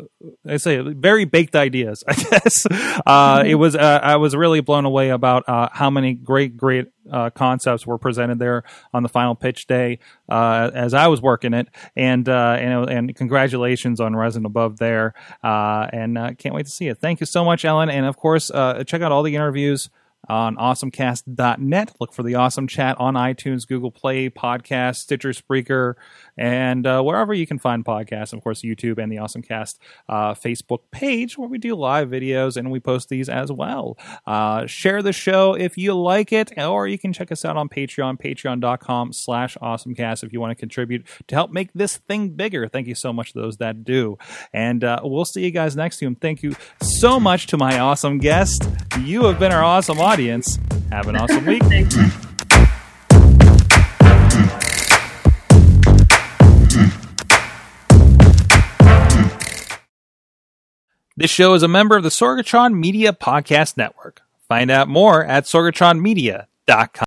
I 0.47 0.57
say 0.57 0.79
very 0.79 1.25
baked 1.25 1.55
ideas. 1.55 2.03
I 2.07 2.13
guess 2.13 2.65
uh, 3.05 3.43
it 3.45 3.55
was. 3.55 3.75
Uh, 3.75 3.99
I 4.01 4.17
was 4.17 4.35
really 4.35 4.61
blown 4.61 4.85
away 4.85 5.09
about 5.09 5.47
uh, 5.47 5.69
how 5.71 5.89
many 5.89 6.13
great, 6.13 6.57
great 6.57 6.87
uh, 7.11 7.29
concepts 7.31 7.87
were 7.87 7.97
presented 7.97 8.39
there 8.39 8.63
on 8.93 9.03
the 9.03 9.09
final 9.09 9.35
pitch 9.35 9.67
day 9.67 9.99
uh, 10.29 10.71
as 10.73 10.93
I 10.93 11.07
was 11.07 11.21
working 11.21 11.53
it, 11.53 11.67
and 11.95 12.27
uh, 12.27 12.57
and 12.59 12.89
and 12.89 13.15
congratulations 13.15 13.99
on 13.99 14.15
rising 14.15 14.45
above 14.45 14.77
there. 14.77 15.13
Uh, 15.43 15.87
and 15.91 16.37
can't 16.37 16.55
wait 16.55 16.65
to 16.65 16.71
see 16.71 16.87
it. 16.87 16.99
Thank 16.99 17.19
you 17.19 17.25
so 17.25 17.43
much, 17.43 17.65
Ellen, 17.65 17.89
and 17.89 18.05
of 18.05 18.17
course, 18.17 18.51
uh, 18.51 18.83
check 18.83 19.01
out 19.01 19.11
all 19.11 19.23
the 19.23 19.35
interviews 19.35 19.89
on 20.29 20.55
awesomecast.net. 20.57 21.95
Look 21.99 22.13
for 22.13 22.23
the 22.23 22.35
Awesome 22.35 22.67
Chat 22.67 22.97
on 22.99 23.13
iTunes, 23.13 23.67
Google 23.67 23.91
Play, 23.91 24.29
Podcast, 24.29 24.97
Stitcher, 24.97 25.29
Spreaker, 25.29 25.93
and 26.37 26.85
uh, 26.85 27.01
wherever 27.01 27.33
you 27.33 27.47
can 27.47 27.59
find 27.59 27.85
podcasts. 27.85 28.33
Of 28.33 28.43
course, 28.43 28.61
YouTube 28.61 28.97
and 28.97 29.11
the 29.11 29.19
Awesome 29.19 29.41
Cast 29.41 29.79
uh, 30.09 30.33
Facebook 30.33 30.79
page 30.91 31.37
where 31.37 31.47
we 31.47 31.57
do 31.57 31.75
live 31.75 32.09
videos 32.09 32.57
and 32.57 32.71
we 32.71 32.79
post 32.79 33.09
these 33.09 33.29
as 33.29 33.51
well. 33.51 33.97
Uh, 34.25 34.65
share 34.65 35.01
the 35.01 35.13
show 35.13 35.53
if 35.53 35.77
you 35.77 35.93
like 35.93 36.33
it, 36.33 36.57
or 36.57 36.87
you 36.87 36.97
can 36.97 37.13
check 37.13 37.31
us 37.31 37.45
out 37.45 37.55
on 37.55 37.69
Patreon, 37.69 38.19
patreon.com 38.21 39.13
slash 39.13 39.57
awesomecast 39.61 40.23
if 40.23 40.33
you 40.33 40.41
want 40.41 40.51
to 40.51 40.55
contribute 40.55 41.05
to 41.27 41.35
help 41.35 41.51
make 41.51 41.71
this 41.73 41.97
thing 41.97 42.29
bigger. 42.29 42.67
Thank 42.67 42.87
you 42.87 42.95
so 42.95 43.13
much 43.13 43.33
to 43.33 43.39
those 43.39 43.57
that 43.57 43.83
do. 43.83 44.17
And 44.53 44.83
uh, 44.83 44.99
we'll 45.03 45.25
see 45.25 45.43
you 45.45 45.51
guys 45.51 45.75
next 45.75 45.99
time. 45.99 46.15
Thank 46.15 46.43
you 46.43 46.55
so 46.81 47.19
much 47.19 47.47
to 47.47 47.57
my 47.57 47.79
awesome 47.79 48.17
guest. 48.17 48.67
You 49.01 49.25
have 49.25 49.39
been 49.39 49.51
our 49.51 49.63
awesome 49.63 49.99
audience. 49.99 50.16
Have 50.91 51.07
an 51.07 51.15
awesome 51.15 51.45
week. 51.45 51.63
This 61.19 61.31
show 61.31 61.55
is 61.55 61.63
a 61.63 61.67
member 61.67 61.97
of 61.97 62.03
the 62.03 62.09
Sorgatron 62.09 62.75
Media 62.75 63.11
Podcast 63.11 63.75
Network. 63.75 64.21
Find 64.47 64.69
out 64.69 64.87
more 64.87 65.25
at 65.25 65.45
sorgatronmedia.com. 65.45 67.06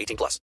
18 0.01 0.17
plus. 0.17 0.39